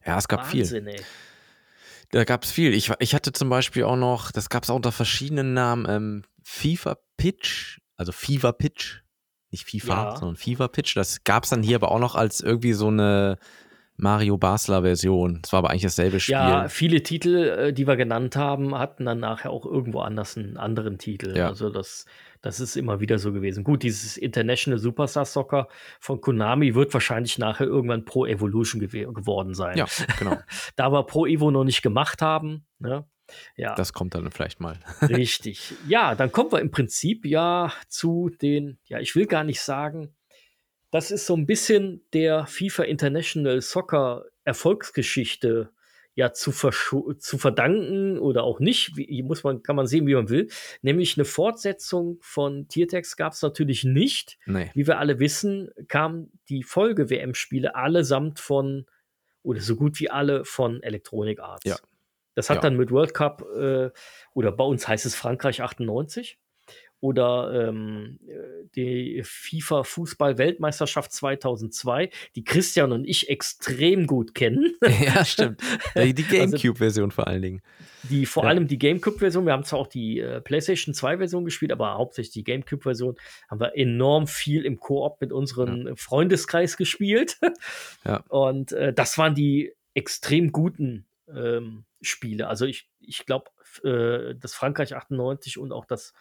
[0.06, 0.94] Ja, es gab Wahnsinn, viel.
[0.96, 1.02] ey.
[2.14, 2.76] Da gab es viel.
[2.76, 6.24] Ich, ich hatte zum Beispiel auch noch, das gab es auch unter verschiedenen Namen, ähm,
[6.44, 9.02] FIFA Pitch, also Fever Pitch.
[9.50, 10.16] Nicht FIFA, Ja.
[10.18, 10.96] sondern Fever Pitch.
[10.96, 13.40] Das gab es dann hier aber auch noch als irgendwie so eine
[13.96, 15.40] Mario Basler Version.
[15.42, 16.34] Das war aber eigentlich dasselbe Spiel.
[16.34, 20.58] Ja, viele Titel, äh, die wir genannt haben, hatten dann nachher auch irgendwo anders einen
[20.58, 21.38] anderen Titel.
[21.38, 21.48] Ja.
[21.48, 22.06] Also das,
[22.42, 23.64] das ist immer wieder so gewesen.
[23.64, 25.68] Gut, dieses International Superstar Soccer
[26.00, 29.78] von Konami wird wahrscheinlich nachher irgendwann Pro Evolution gew geworden sein.
[29.78, 29.86] ja,
[30.20, 30.38] genau.
[30.76, 33.06] Da wir Pro Evo noch nicht gemacht haben, ne?
[33.56, 34.78] Ja, Das kommt dann vielleicht mal.
[35.02, 35.74] richtig.
[35.88, 40.14] Ja, dann kommen wir im Prinzip ja zu den, ja, ich will gar nicht sagen,
[40.94, 45.72] das ist so ein bisschen der FIFA International Soccer Erfolgsgeschichte
[46.14, 50.30] ja zu, zu verdanken oder auch nicht, wie, muss man, kann man sehen, wie man
[50.30, 50.50] will.
[50.84, 54.38] Nämlich eine Fortsetzung von Tiertex gab es natürlich nicht.
[54.46, 54.70] Nee.
[54.76, 58.86] Wie wir alle wissen, kamen die Folge-WM-Spiele allesamt von,
[59.42, 61.66] oder so gut wie alle von Electronic Arts.
[61.66, 61.78] Ja.
[62.36, 62.62] Das hat Ja.
[62.62, 63.90] dann mit World Cup, äh,
[64.36, 66.38] oder bei uns heißt es Frankreich 98,
[67.04, 74.74] oder ähm, äh, die FIFA Fußball-Weltmeisterschaft 2002, die Christian und ich extrem gut kennen.
[75.02, 75.60] ja, stimmt.
[75.96, 77.62] Die, Also- Gamecube-Version vor allen Dingen.
[78.04, 78.50] Die vor Ja.
[78.50, 82.44] allem die GameCube-Version, wir haben zwar auch die äh, PlayStation 2-Version gespielt, aber hauptsächlich die
[82.46, 83.18] GameCube-Version
[83.50, 87.38] haben wir enorm viel im Koop mit unserem Freundeskreis gespielt.
[88.06, 88.24] Ja.
[88.30, 92.48] Und äh, das waren die extrem guten ähm, Spiele.
[92.48, 93.46] Also ich, ich glaube,
[93.84, 96.14] äh, das Frankreich 98 und auch das,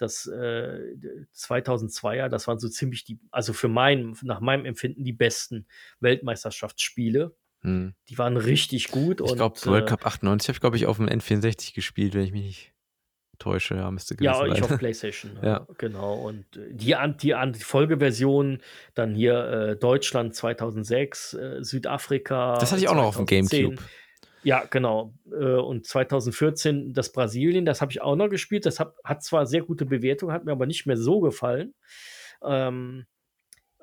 [0.00, 0.96] das äh,
[1.34, 5.66] 2002er, das waren so ziemlich die, also für mein, nach meinem Empfinden die besten
[6.00, 7.34] Weltmeisterschaftsspiele.
[7.62, 7.94] Hm.
[8.08, 9.20] Die waren richtig gut.
[9.20, 12.22] Ich glaube, World äh, Cup 98 habe ich, glaube ich, auf dem N64 gespielt, wenn
[12.22, 12.72] ich mich nicht
[13.38, 13.74] täusche.
[13.74, 14.62] Ja, müsste Ja, ich sein.
[14.62, 15.32] auf PlayStation.
[15.42, 15.48] Ja.
[15.48, 15.66] ja.
[15.76, 16.14] Genau.
[16.14, 18.62] Und äh, die, die, die Folgeversion,
[18.94, 22.56] dann hier äh, Deutschland 2006, äh, Südafrika.
[22.58, 23.60] Das hatte ich auch noch auf dem 2010.
[23.60, 23.82] Gamecube.
[24.42, 25.12] Ja, genau.
[25.30, 28.64] Äh, und 2014 das Brasilien, das habe ich auch noch gespielt.
[28.66, 31.74] Das hat, hat zwar sehr gute Bewertungen, hat mir aber nicht mehr so gefallen.
[32.42, 33.06] Ähm,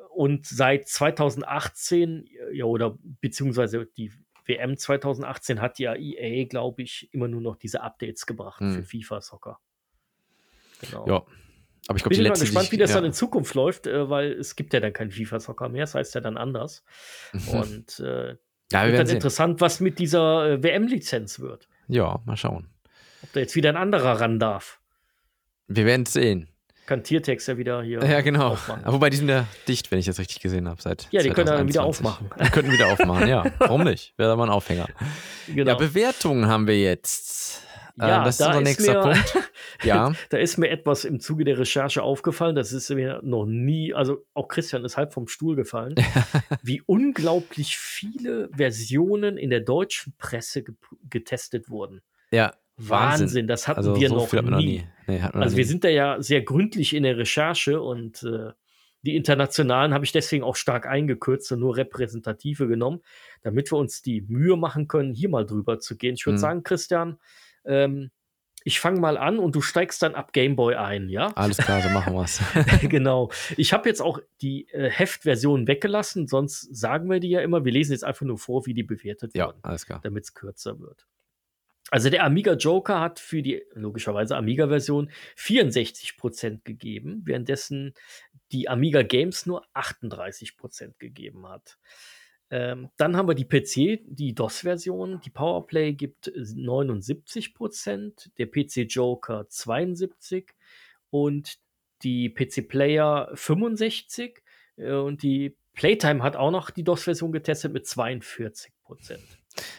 [0.10, 4.12] und seit 2018, ja, oder beziehungsweise die
[4.46, 8.74] WM 2018 hat ja EA, glaube ich, immer nur noch diese Updates gebracht Hm.
[8.74, 9.60] für FIFA Soccer.
[10.82, 11.06] Genau.
[11.08, 11.26] Ja.
[11.90, 12.96] Aber ich glaube, Bin ich mal gespannt, ich- wie das ja.
[12.98, 16.16] dann in Zukunft läuft, äh, weil es gibt ja dann kein FIFA-Soccer mehr, das heißt
[16.16, 16.84] ja dann anders.
[17.52, 18.36] Und äh,
[18.72, 19.16] Ja, wir wird dann sehen.
[19.18, 21.68] interessant, was mit dieser äh, WM-Lizenz wird.
[21.88, 22.68] Ja, mal schauen.
[23.24, 24.80] Ob da jetzt wieder ein anderer ran darf.
[25.68, 26.50] Wir werden es sehen.
[26.86, 28.50] Kann Tiertex ja wieder hier Ja, genau.
[28.50, 28.82] aufmachen.
[28.86, 30.82] Wobei die sind ja dicht, wenn ich das richtig gesehen habe.
[30.82, 32.06] Seit Ja, die können dann wieder 2021.
[32.06, 32.46] aufmachen.
[32.46, 33.44] Die könnten wieder aufmachen, ja.
[33.60, 34.14] Warum nicht?
[34.18, 34.88] Wäre mal ein Aufhänger.
[35.48, 35.72] Genau.
[35.72, 37.64] Ja, Bewertungen haben wir jetzt.
[38.00, 39.38] Ja, äh, das ist da unser ist nächster mir- Punkt.
[39.84, 43.94] Ja, Da ist mir etwas im Zuge der Recherche aufgefallen, das ist mir noch nie,
[43.94, 45.96] also auch Christian ist halb vom Stuhl gefallen,
[46.64, 50.76] wie unglaublich viele Versionen in der deutschen Presse ge
[51.10, 52.02] getestet wurden.
[52.32, 52.54] ja.
[52.80, 53.48] Wahnsinn, Wahnsinn.
[53.48, 54.50] das hatten Also wir, so noch, viel nie.
[54.52, 54.84] noch nie.
[55.08, 55.64] Nee, Also noch wir nie.
[55.64, 58.52] sind da ja sehr gründlich in der Recherche und äh,
[59.02, 63.02] die internationalen habe ich deswegen auch stark eingekürzt und nur repräsentative genommen,
[63.42, 66.14] damit wir uns die Mühe machen können, hier mal drüber zu gehen.
[66.20, 66.42] Ich würde Mhm.
[66.42, 67.18] sagen, Christian,
[67.66, 68.12] ähm,
[68.68, 71.28] ich fange mal an und du steigst dann ab Gameboy ein, ja?
[71.36, 72.42] Alles klar, so machen wir es.
[72.82, 73.32] genau.
[73.56, 77.64] Ich habe jetzt auch die äh, Heftversion weggelassen, sonst sagen wir die ja immer.
[77.64, 80.02] Wir lesen jetzt einfach nur vor, wie die bewertet ja, wurden alles klar.
[80.04, 81.08] damit es kürzer wird.
[81.92, 87.94] Also der Amiga Joker hat für die logischerweise Amiga-Version 64% gegeben, währenddessen
[88.52, 91.78] die Amiga Games nur 38% gegeben hat.
[92.50, 95.20] Ähm, dann haben wir die PC, die DOS-Version.
[95.24, 100.46] Die Powerplay gibt 79%, der PC Joker 72%
[101.10, 101.58] und
[102.04, 104.32] die PC Player 65%.
[104.78, 108.70] Äh, Und die Playtime hat auch noch die DOS-Version getestet mit 42%.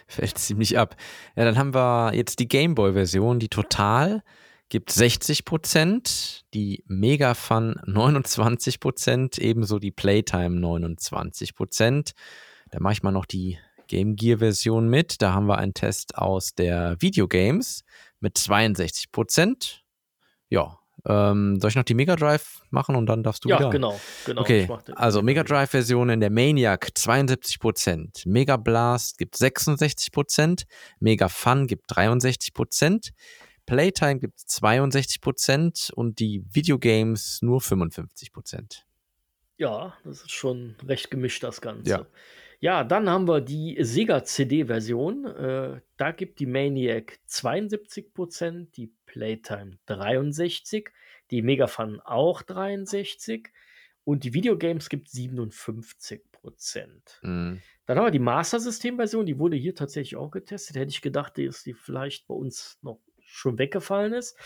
[0.06, 0.96] Fällt ziemlich ab.
[1.36, 4.22] Ja, dann haben wir jetzt die Gameboy-Version, die Total
[4.68, 12.12] gibt 60%, die Mega Fun 29%, ebenso die Playtime 29%.
[12.70, 13.58] Da mache ich mal noch die
[13.88, 15.22] Game Gear-Version mit.
[15.22, 17.84] Da haben wir einen Test aus der Videogames
[18.20, 19.80] mit 62%.
[20.48, 23.70] Ja, ähm, soll ich noch die Mega Drive machen und dann darfst du ja, wieder?
[23.70, 24.40] genau, genau.
[24.40, 30.64] Okay, also Mega Drive-Version in der Maniac 72%, Mega Blast gibt 66%,
[31.00, 33.12] Mega Fun gibt 63%,
[33.66, 38.82] Playtime gibt 62% und die Videogames nur 55%.
[39.56, 41.90] Ja, das ist schon recht gemischt, das Ganze.
[41.90, 42.06] Ja.
[42.60, 45.26] Ja, dann haben wir die Sega CD-Version.
[45.26, 50.88] Äh, da gibt die Maniac 72%, die Playtime 63%,
[51.30, 53.46] die Mega Fun auch 63%
[54.04, 57.20] und die Videogames gibt 57 Prozent.
[57.22, 57.62] Mhm.
[57.86, 60.76] Dann haben wir die Master System-Version, die wurde hier tatsächlich auch getestet.
[60.76, 63.00] Hätte ich gedacht, dass die vielleicht bei uns noch
[63.30, 64.36] schon weggefallen ist.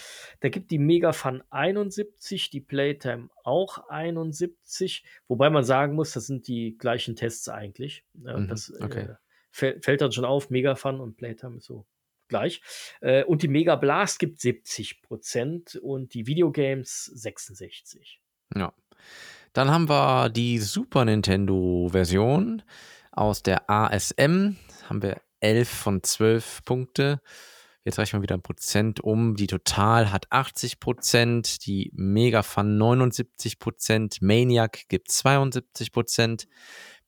[0.40, 6.26] Da gibt die Mega Fun 71, die Playtime auch 71, wobei man sagen muss, das
[6.26, 8.04] sind die gleichen Tests eigentlich.
[8.14, 9.00] Ja, Mhm, das okay.
[9.00, 9.14] äh,
[9.50, 11.86] fällt, fällt dann schon auf, Mega Fun und Playtime ist so
[12.28, 12.60] gleich.
[13.00, 18.20] Äh, und die Mega Blast gibt 70 Prozent und die Videogames 66.
[18.54, 18.72] Ja.
[19.52, 22.62] Dann haben wir die Super Nintendo-Version
[23.10, 24.56] aus der ASM.
[24.88, 27.20] Haben wir 11 von 12 Punkte.
[27.84, 29.34] Jetzt rechnen wir wieder ein Prozent um.
[29.34, 36.46] Die Total hat 80 Prozent, die Mega Fun 79 Prozent, Maniac gibt 72 Prozent,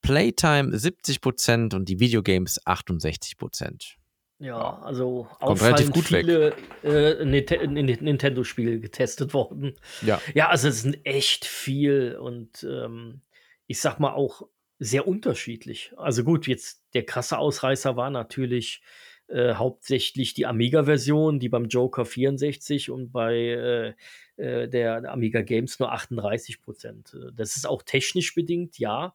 [0.02, 3.96] Playtime 70 Prozent und die Videogames 68 Prozent.
[4.40, 9.76] Ja, also Kommt relativ auffallend viele äh, Nintendo-Spiele getestet worden.
[10.02, 10.20] Ja.
[10.34, 13.22] Ja, also es sind echt viel und ähm,
[13.66, 14.42] ich sag mal auch
[14.78, 15.92] sehr unterschiedlich.
[15.96, 18.82] Also gut, jetzt der krasse Ausreißer war natürlich
[19.28, 23.94] äh, hauptsächlich die Amiga-Version, die beim Joker 64 und bei äh,
[24.36, 27.16] äh, der Amiga Games nur 38 Prozent.
[27.34, 29.14] Das ist auch technisch bedingt, ja,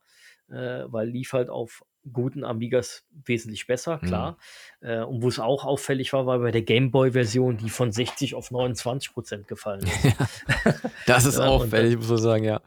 [0.49, 4.38] äh, weil lief halt auf guten Amigas wesentlich besser, klar.
[4.82, 8.51] Äh, und wo es auch auffällig war, war bei der Gameboy-Version, die von 60 auf
[8.51, 10.16] 29 Prozent gefallen ist.
[11.05, 12.62] Das ist Ja, auffällig, muss man sagen, ja.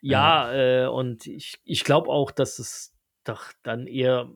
[0.00, 2.94] Ja, äh, und ich, ich glaube auch, dass es
[3.24, 4.30] doch dann eher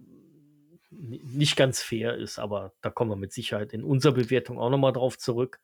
[0.91, 4.93] nicht ganz fair ist, aber da kommen wir mit Sicherheit in unserer Bewertung auch nochmal
[4.93, 5.61] drauf zurück.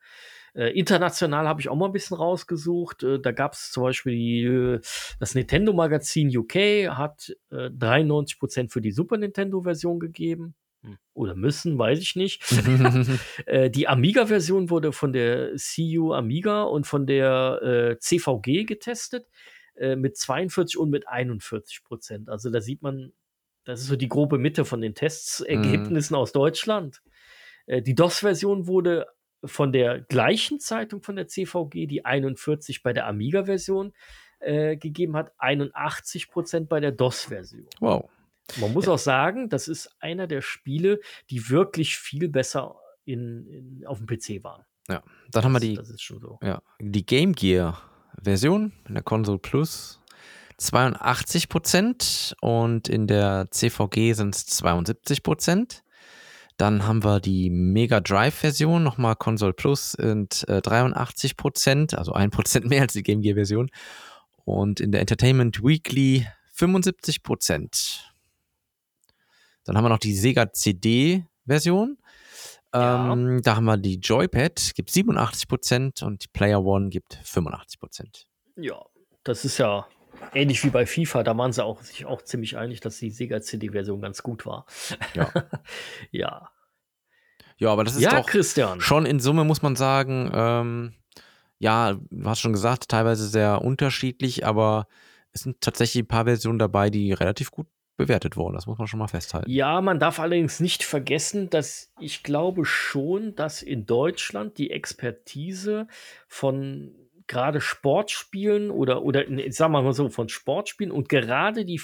[0.53, 3.03] Äh, international habe ich auch mal ein bisschen rausgesucht.
[3.03, 4.79] Äh, da gab es zum Beispiel die, äh,
[5.19, 6.55] das Nintendo-Magazin UK
[6.97, 10.55] hat äh, 93% für die Super Nintendo-Version gegeben.
[10.81, 12.43] Hm, Oder müssen, weiß ich nicht.
[13.45, 19.27] Äh, die Amiga-Version wurde von der CU Amiga und von der äh, CVG getestet
[19.95, 22.29] mit 42 und mit 41 Prozent.
[22.29, 23.13] Also da sieht man,
[23.67, 27.01] das ist so die grobe Mitte von den Testergebnissen aus Deutschland.
[27.65, 29.07] Äh, die DOS-Version wurde
[29.43, 33.93] von der gleichen Zeitung von der CVG, die 41 bei der Amiga-Version
[34.39, 37.67] äh, gegeben hat, 81 Prozent bei der DOS-Version.
[37.79, 38.09] wow.
[38.61, 43.83] Man muss auch sagen, das ist einer der Spiele, die wirklich viel besser in, in,
[43.85, 44.63] auf dem PC waren.
[44.87, 45.03] Ja.
[45.31, 46.39] Dann haben wir Das- die Das ist schon so.
[46.41, 47.81] Ja, die Game Gear
[48.23, 49.99] Version in der Console Plus
[50.57, 55.83] 82 Prozent und in der CVG sind es 72 Prozent.
[56.57, 62.13] Dann haben wir die Mega Drive Version, nochmal Console Plus sind äh, 83 Prozent, also
[62.13, 63.69] ein Prozent mehr als die Game Gear Version.
[64.45, 68.11] Und in der Entertainment Weekly 75 Prozent.
[69.63, 71.97] Dann haben wir noch die Sega CD Version.
[72.73, 73.13] Ja.
[73.13, 77.79] Ähm, da haben wir die Joypad, gibt 87 Prozent und die Player One gibt 85
[77.79, 78.27] Prozent.
[78.55, 78.81] Ja,
[79.23, 79.87] das ist ja
[80.33, 81.23] ähnlich wie bei FIFA.
[81.23, 84.65] Da waren sie auch, sich auch ziemlich einig, dass die Sega CD-Version ganz gut war.
[85.13, 85.31] Ja.
[86.11, 86.51] ja.
[87.57, 88.79] Ja, aber das ist Ja, doch Christian.
[88.81, 90.93] schon in Summe, muss man sagen, ähm,
[91.59, 94.87] ja, du hast schon gesagt, teilweise sehr unterschiedlich, aber
[95.31, 98.53] es sind tatsächlich ein paar Versionen dabei, die relativ gut bewertet wurden.
[98.53, 99.49] Das muss man schon mal festhalten.
[99.49, 105.87] Ja, man darf allerdings nicht vergessen, dass ich glaube schon, dass in Deutschland die Expertise
[106.27, 106.93] von
[107.27, 111.79] gerade Sportspielen oder, oder in- ich sag mal so, von Sportspielen und gerade die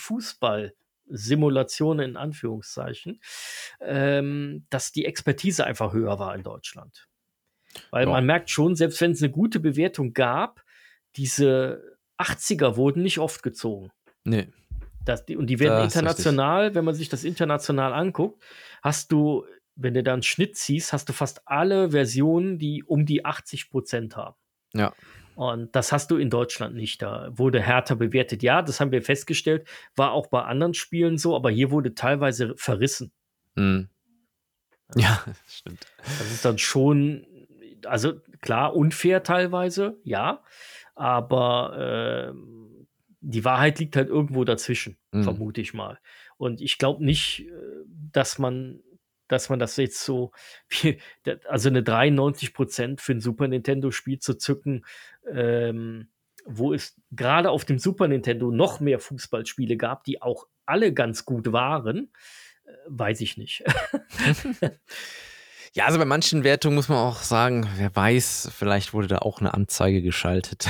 [1.08, 3.20] Fußball-Simulationen in Anführungszeichen,
[3.82, 7.08] ähm, dass die Expertise einfach höher war in Deutschland.
[7.92, 8.12] Weil Ja.
[8.12, 10.64] man merkt schon, selbst wenn es eine gute Bewertung gab,
[11.16, 13.92] diese 80er wurden nicht oft gezogen.
[14.24, 14.48] Nee.
[15.06, 18.42] Das, die, und die werden Das international, wenn man sich das international anguckt,
[18.82, 23.06] hast du, wenn du da einen Schnitt ziehst, hast du fast alle Versionen, die um
[23.06, 24.36] die 80 Prozent haben.
[24.74, 24.94] Ja.
[25.36, 27.02] Und das hast du in Deutschland nicht.
[27.02, 28.44] Da wurde härter bewertet.
[28.44, 32.54] Ja, das haben wir festgestellt, war auch bei anderen Spielen so, aber hier wurde teilweise
[32.58, 33.12] verrissen.
[33.56, 33.90] Hm.
[34.96, 35.86] Ja, das stimmt.
[35.98, 37.26] Das ist dann schon,
[37.86, 40.44] also klar, unfair teilweise, ja,
[40.96, 42.88] aber ähm,
[43.22, 45.24] die Wahrheit liegt halt irgendwo dazwischen, Mhm.
[45.24, 46.00] vermute ich mal.
[46.38, 47.52] Und ich glaube nicht, äh,
[48.12, 48.82] dass man,
[49.28, 50.32] dass man das jetzt so,
[50.70, 51.00] wie,
[51.48, 54.86] also eine 93 Prozent für ein Super Nintendo-Spiel zu zücken,
[55.32, 56.10] ähm,
[56.46, 61.26] wo es gerade auf dem Super Nintendo noch mehr Fußballspiele gab, die auch alle ganz
[61.26, 62.12] gut waren,
[62.66, 63.64] äh, weiß ich nicht.
[65.76, 69.40] Ja, also bei manchen Wertungen muss man auch sagen, wer weiß, vielleicht wurde da auch
[69.40, 70.68] eine Anzeige geschaltet.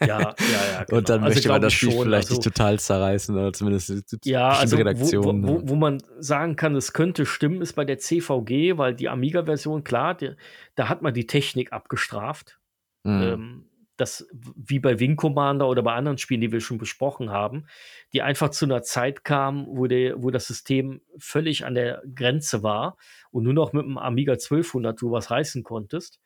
[0.00, 0.84] ja, ja, ja.
[0.86, 0.98] Genau.
[0.98, 4.18] Und dann Also möchte man das Spiel schon, vielleicht also- nicht total zerreißen oder zumindest
[4.26, 5.48] Ja, also wo, Redaktionen.
[5.48, 9.08] wo, wo, wo man sagen kann, es könnte stimmen, ist bei der CVG, weil die
[9.08, 10.32] Amiga-Version, klar, die,
[10.74, 12.58] da hat man die Technik abgestraft.
[13.04, 13.22] Mhm.
[13.22, 13.64] Ähm,
[13.96, 17.66] das wie bei Wing Commander oder bei anderen Spielen, die wir schon besprochen haben,
[18.12, 22.62] die einfach zu einer Zeit kamen, wo, der, wo das System völlig an der Grenze
[22.62, 22.96] war
[23.30, 26.20] und nur noch mit dem Amiga 1200 du was reißen konntest.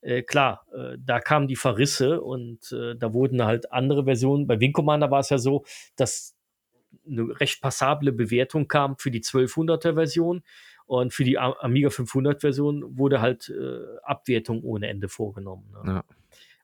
[0.00, 4.46] Äh, klar, äh, da kamen die Verrisse und äh, da wurden halt andere Versionen.
[4.46, 5.64] Bei Wing Commander war es ja so,
[5.96, 6.36] dass
[7.06, 10.42] eine recht passable Bewertung kam für die 1200er Version
[10.86, 15.72] und für die Amiga 500 Version wurde halt äh, Abwertung ohne Ende vorgenommen.
[15.72, 15.92] Ne?
[15.92, 16.04] Ja.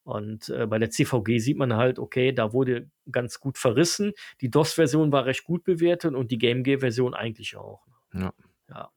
[0.04, 4.12] Und äh, bei der CVG sieht man halt, okay, da wurde ganz gut verrissen.
[4.40, 7.86] Die DOS-Version war recht gut bewertet und die Game Gear-Version eigentlich auch.
[8.12, 8.32] Ne?
[8.68, 8.90] Ja.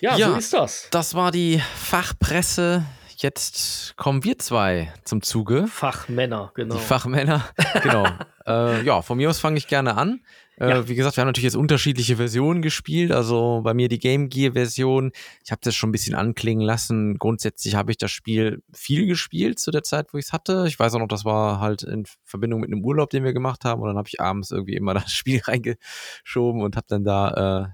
[0.00, 0.16] ja.
[0.16, 0.88] Ja, so ist das.
[0.90, 2.84] Das war die Fachpresse.
[3.18, 5.68] Jetzt kommen wir zwei zum Zuge.
[5.68, 6.74] Fachmänner, genau.
[6.74, 7.44] Die Fachmänner,
[7.82, 8.08] genau.
[8.44, 10.24] äh, ja, von mir aus fange ich gerne an.
[10.58, 10.88] Äh, ja.
[10.88, 13.12] Wie gesagt, wir haben natürlich jetzt unterschiedliche Versionen gespielt.
[13.12, 15.12] Also bei mir die Game Gear Version.
[15.44, 17.18] Ich habe das schon ein bisschen anklingen lassen.
[17.18, 20.64] Grundsätzlich habe ich das Spiel viel gespielt zu der Zeit, wo ich es hatte.
[20.68, 23.64] Ich weiß auch noch, das war halt in Verbindung mit einem Urlaub, den wir gemacht
[23.64, 23.80] haben.
[23.80, 27.68] Und dann habe ich abends irgendwie immer das Spiel reingeschoben und habe dann da, äh,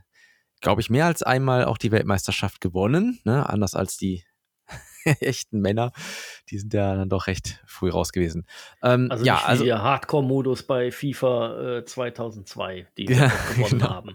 [0.61, 3.21] glaube ich, mehr als einmal auch die Weltmeisterschaft gewonnen.
[3.25, 3.49] Ne?
[3.49, 4.25] Anders als die
[5.21, 5.93] echten Männer,
[6.51, 8.47] die sind ja dann doch recht früh raus gewesen.
[8.83, 13.71] Ähm, also ja, nicht also der Hardcore-Modus bei FIFA äh, 2002, die wir ja, gewonnen
[13.79, 13.91] genau.
[13.91, 14.13] haben.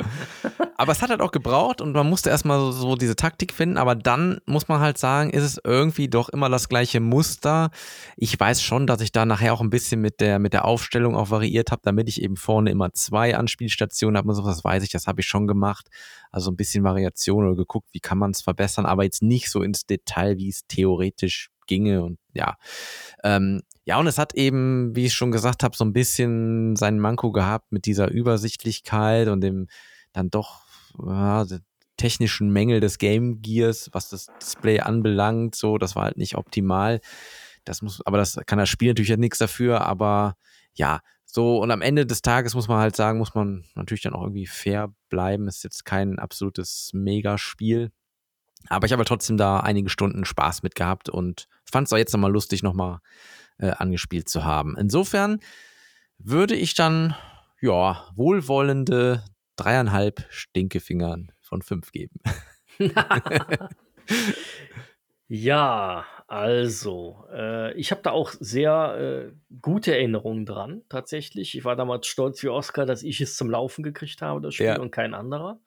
[0.77, 3.77] Aber es hat halt auch gebraucht und man musste erstmal so, so diese Taktik finden,
[3.77, 7.71] aber dann muss man halt sagen, ist es irgendwie doch immer das gleiche Muster.
[8.17, 11.15] Ich weiß schon, dass ich da nachher auch ein bisschen mit der, mit der Aufstellung
[11.15, 14.91] auch variiert habe, damit ich eben vorne immer zwei Anspielstationen habe und sowas weiß ich,
[14.91, 15.87] das habe ich schon gemacht.
[16.31, 19.61] Also ein bisschen Variation oder geguckt, wie kann man es verbessern, aber jetzt nicht so
[19.61, 22.57] ins Detail, wie es theoretisch ginge und ja.
[23.23, 26.99] Ähm, ja, und es hat eben, wie ich schon gesagt habe, so ein bisschen seinen
[26.99, 29.67] Manko gehabt mit dieser Übersichtlichkeit und dem
[30.13, 30.61] dann doch
[30.97, 31.45] ja,
[31.97, 35.55] technischen Mängel des Game Gears, was das Display anbelangt.
[35.55, 37.01] So, das war halt nicht optimal.
[37.65, 40.35] Das muss, aber das kann das Spiel natürlich halt nichts dafür, aber
[40.73, 44.13] ja, so, und am Ende des Tages muss man halt sagen, muss man natürlich dann
[44.13, 45.47] auch irgendwie fair bleiben.
[45.47, 47.91] Ist jetzt kein absolutes Megaspiel.
[48.69, 52.13] Aber ich habe trotzdem da einige Stunden Spaß mit gehabt und fand es auch jetzt
[52.13, 52.99] nochmal lustig, nochmal
[53.57, 54.77] äh, angespielt zu haben.
[54.77, 55.39] Insofern
[56.19, 57.15] würde ich dann,
[57.61, 59.23] ja, wohlwollende
[59.55, 62.19] dreieinhalb Stinkefingern von fünf geben.
[65.27, 71.55] ja, also, äh, ich habe da auch sehr äh, gute Erinnerungen dran, tatsächlich.
[71.57, 74.67] Ich war damals stolz wie Oscar, dass ich es zum Laufen gekriegt habe, das Spiel,
[74.67, 74.79] ja.
[74.79, 75.59] und kein anderer.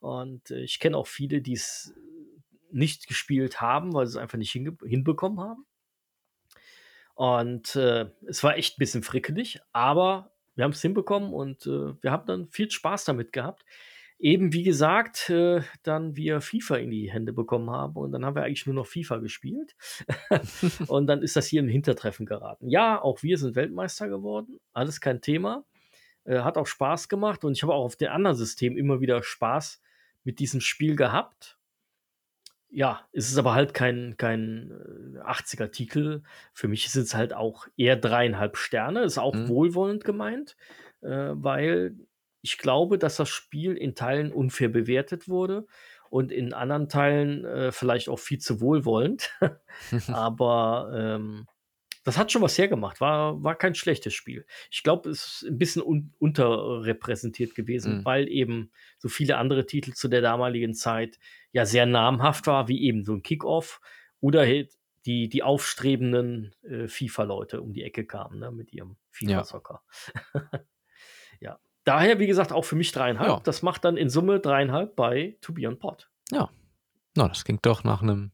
[0.00, 1.94] Und äh, ich kenne auch viele, die es
[2.70, 5.66] nicht gespielt haben, weil sie es einfach nicht hinbekommen haben.
[7.14, 11.94] Und äh, es war echt ein bisschen frickelig, aber wir haben es hinbekommen und äh,
[12.02, 13.64] wir haben dann viel Spaß damit gehabt
[14.18, 18.34] eben wie gesagt, äh, dann wir FIFA in die Hände bekommen haben und dann haben
[18.34, 19.76] wir eigentlich nur noch FIFA gespielt.
[20.86, 22.68] und dann ist das hier im Hintertreffen geraten.
[22.68, 25.64] Ja, auch wir sind Weltmeister geworden, alles kein Thema.
[26.24, 29.22] Äh, hat auch Spaß gemacht und ich habe auch auf den anderen Systemen immer wieder
[29.22, 29.82] Spaß
[30.24, 31.55] mit diesem Spiel gehabt.
[32.76, 34.70] Ja, es ist aber halt kein, kein
[35.24, 36.22] 80er-Titel.
[36.52, 39.02] Für mich sind es halt auch eher dreieinhalb Sterne.
[39.02, 39.48] Ist auch mhm.
[39.48, 40.58] wohlwollend gemeint,
[41.00, 41.96] äh, weil
[42.42, 45.66] ich glaube, dass das Spiel in Teilen unfair bewertet wurde
[46.10, 49.30] und in anderen Teilen äh, vielleicht auch viel zu wohlwollend.
[50.08, 51.46] Aber ähm,
[52.06, 53.00] das hat schon was hergemacht.
[53.00, 54.46] War, war kein schlechtes Spiel.
[54.70, 58.04] Ich glaube, es ist ein bisschen un unterrepräsentiert gewesen, mhm.
[58.04, 61.18] weil eben so viele andere Titel zu der damaligen Zeit
[61.56, 63.80] ja sehr namhaft war, wie eben so ein Kickoff
[64.20, 64.74] oder halt
[65.06, 69.80] die, die aufstrebenden äh, FIFA-Leute um die Ecke kamen ne, mit ihrem FIFA-Soccer.
[70.34, 70.42] Ja.
[71.40, 73.28] ja daher, wie gesagt, auch für mich dreieinhalb.
[73.30, 73.40] Ja.
[73.42, 76.10] Das macht dann in Summe dreieinhalb bei To Be On Pod.
[76.30, 76.50] Ja.
[77.14, 78.32] Na, das klingt doch nach einem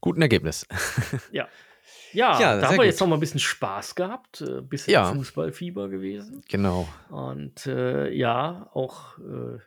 [0.00, 0.66] guten Ergebnis.
[1.30, 1.46] ja.
[2.12, 2.86] Ja, ja da haben wir gut.
[2.86, 5.12] jetzt noch mal ein bisschen Spaß gehabt, ein äh, bisschen ja.
[5.12, 6.42] Fußballfieber gewesen.
[6.48, 6.88] Genau.
[7.10, 9.60] Und äh, ja, auch äh,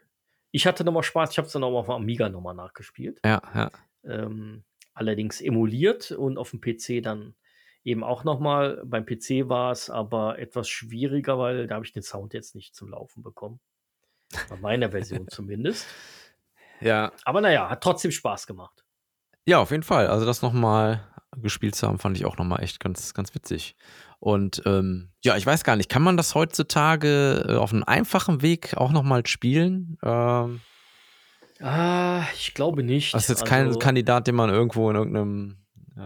[0.51, 1.31] ich hatte noch mal Spaß.
[1.31, 3.19] Ich habe es dann auch auf Amiga noch mal nachgespielt.
[3.25, 3.71] Ja, ja.
[4.03, 7.35] Ähm, allerdings emuliert und auf dem PC dann
[7.83, 8.81] eben auch nochmal.
[8.85, 12.75] Beim PC war es aber etwas schwieriger, weil da habe ich den Sound jetzt nicht
[12.75, 13.59] zum Laufen bekommen.
[14.49, 15.87] Bei meiner Version zumindest.
[16.79, 17.11] Ja.
[17.23, 18.83] Aber naja, hat trotzdem Spaß gemacht.
[19.45, 20.07] Ja, auf jeden Fall.
[20.07, 21.01] Also das nochmal
[21.37, 23.75] gespielt zu haben, fand ich auch nochmal echt ganz, ganz witzig.
[24.19, 28.41] Und ähm, ja, ich weiß gar nicht, kann man das heutzutage äh, auf einem einfachen
[28.41, 29.97] Weg auch nochmal spielen?
[30.03, 30.61] Ähm,
[31.59, 33.13] ah, ich glaube nicht.
[33.13, 35.60] Das ist jetzt also, kein Kandidat, den man irgendwo in irgendeinem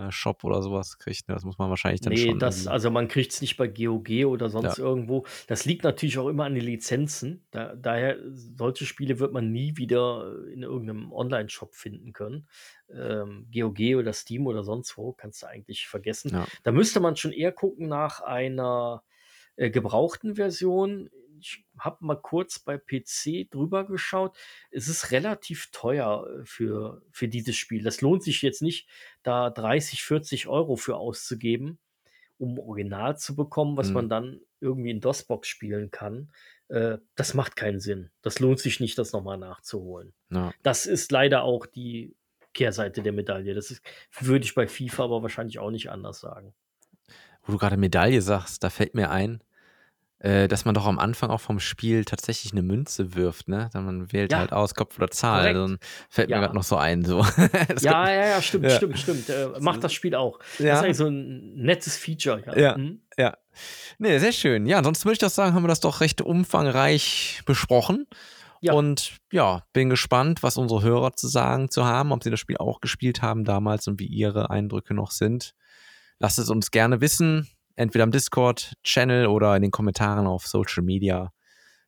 [0.09, 1.27] Shop oder sowas kriegt.
[1.27, 1.35] Ne?
[1.35, 2.39] Das muss man wahrscheinlich dann Nee, schon.
[2.39, 4.83] das, also man kriegt es nicht bei GOG oder sonst Ja.
[4.83, 5.25] irgendwo.
[5.47, 7.45] Das liegt natürlich auch immer an den Lizenzen.
[7.51, 12.47] Da, daher, solche Spiele wird man nie wieder in irgendeinem Online-Shop finden können.
[12.89, 16.31] Ähm, GOG oder Steam oder sonst wo, kannst du eigentlich vergessen.
[16.31, 16.47] Ja.
[16.63, 19.03] Da müsste man schon eher gucken nach einer
[19.55, 21.09] äh, gebrauchten Version.
[21.45, 24.35] Ich habe mal kurz bei PC drüber geschaut.
[24.71, 27.83] Es ist relativ teuer äh, für, für dieses Spiel.
[27.83, 28.89] Das lohnt sich jetzt nicht,
[29.21, 31.77] da 30, 40 Euro für auszugeben,
[32.39, 33.93] um Original zu bekommen, was Mhm.
[33.93, 36.31] man dann irgendwie in DOS-Box spielen kann.
[36.69, 38.09] Äh, das macht keinen Sinn.
[38.23, 40.13] Das lohnt sich nicht, das nochmal nachzuholen.
[40.31, 40.51] Ja.
[40.63, 42.15] Das ist leider auch die
[42.55, 43.53] Kehrseite der Medaille.
[43.53, 43.83] Das ist,
[44.19, 46.55] würde ich bei FIFA aber wahrscheinlich auch nicht anders sagen.
[47.43, 49.43] Wo du gerade Medaille sagst, da fällt mir ein,
[50.25, 53.69] äh, dass man doch am Anfang auch vom Spiel tatsächlich eine Münze wirft, ne?
[53.73, 54.39] Dann man wählt Ja.
[54.39, 55.53] halt aus Kopf oder Zahl.
[55.53, 55.77] Dann
[56.09, 56.41] fällt mir Ja.
[56.41, 57.05] gerade noch so ein.
[57.05, 57.19] So.
[57.81, 58.71] Ja, ja, ja, stimmt, Ja.
[58.71, 59.29] stimmt, stimmt.
[59.29, 60.39] Äh, macht das Spiel auch.
[60.57, 62.41] Das ist eigentlich so ein nettes Feature.
[62.47, 62.57] Ja.
[62.59, 62.77] Ja.
[62.77, 63.01] Mhm.
[63.17, 63.37] Ja.
[63.99, 64.65] Nee, sehr schön.
[64.65, 68.07] Ja, ansonsten würde ich doch sagen, haben wir das doch recht umfangreich besprochen.
[68.61, 68.73] Ja.
[68.73, 72.57] Und ja, bin gespannt, was unsere Hörer zu sagen zu haben, ob sie das Spiel
[72.57, 75.53] auch gespielt haben damals und wie ihre Eindrücke noch sind.
[76.17, 81.31] Lasst es uns gerne wissen, entweder am Discord-Channel oder in den Kommentaren auf Social Media.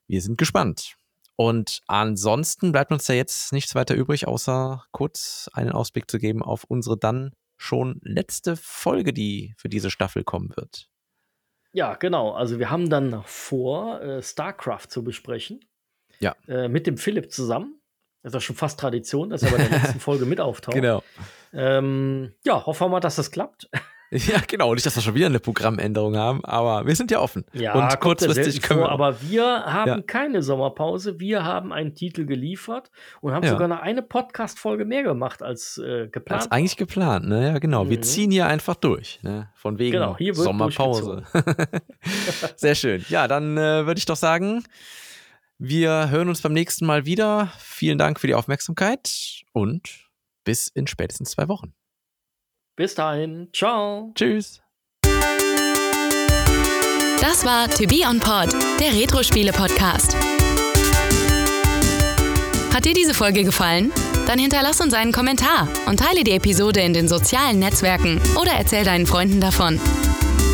[0.07, 0.95] Wir sind gespannt.
[1.35, 6.41] Und ansonsten bleibt uns ja jetzt nichts weiter übrig, außer kurz einen Ausblick zu geben
[6.41, 10.87] auf unsere dann schon letzte Folge, die für diese Staffel kommen wird.
[11.73, 12.31] Ja, genau.
[12.31, 15.59] Also wir haben dann vor, äh, StarCraft zu besprechen.
[16.19, 16.35] Ja.
[16.47, 17.79] Äh, mit dem Philipp zusammen.
[18.23, 20.75] Das ist schon fast Tradition, dass er bei der letzten Folge mit auftaucht.
[20.75, 21.03] Genau.
[21.53, 23.69] Ähm, ja, hoffen wir mal, dass das klappt.
[24.11, 24.73] Ja, genau.
[24.73, 27.43] Nicht, dass wir schon wieder eine Programmänderung haben, aber wir sind ja offen.
[27.51, 28.93] Ja, und kurzfristig können vor, wir.
[28.93, 30.01] aber wir haben Ja.
[30.01, 31.19] keine Sommerpause.
[31.19, 32.89] Wir haben einen Titel geliefert
[33.19, 33.49] und haben Ja.
[33.51, 36.43] sogar noch eine Podcast-Folge mehr gemacht als äh, geplant.
[36.43, 37.47] als eigentlich geplant, ne?
[37.53, 37.89] Ja, genau.
[37.89, 38.03] Wir Mhm.
[38.03, 39.49] ziehen hier einfach durch, ne?
[39.55, 41.23] Von wegen Genau, Sommerpause.
[42.55, 43.03] Sehr schön.
[43.09, 44.63] Ja, dann äh, würde ich doch sagen,
[45.57, 47.51] wir hören uns beim nächsten Mal wieder.
[47.59, 49.09] Vielen Dank für die Aufmerksamkeit
[49.53, 50.07] und
[50.43, 51.73] bis in spätestens zwei Wochen.
[52.77, 53.49] Bis dahin.
[53.53, 54.11] Ciao.
[54.13, 54.61] Tschüss.
[57.19, 60.15] Das war To Be On Pod, der Retro-Spiele-Podcast.
[62.73, 63.91] Hat dir diese Folge gefallen?
[64.27, 68.83] Dann hinterlass uns einen Kommentar und teile die Episode in den sozialen Netzwerken oder erzähl
[68.83, 69.81] deinen Freunden davon.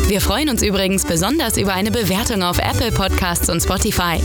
[0.06, 4.18] Wir freuen uns übrigens besonders über eine Bewertung auf Apple Podcasts und Spotify.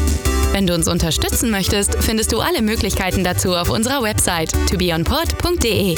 [0.54, 5.96] Wenn du uns unterstützen möchtest, findest du alle Möglichkeiten dazu auf unserer Website tobeonpod.de.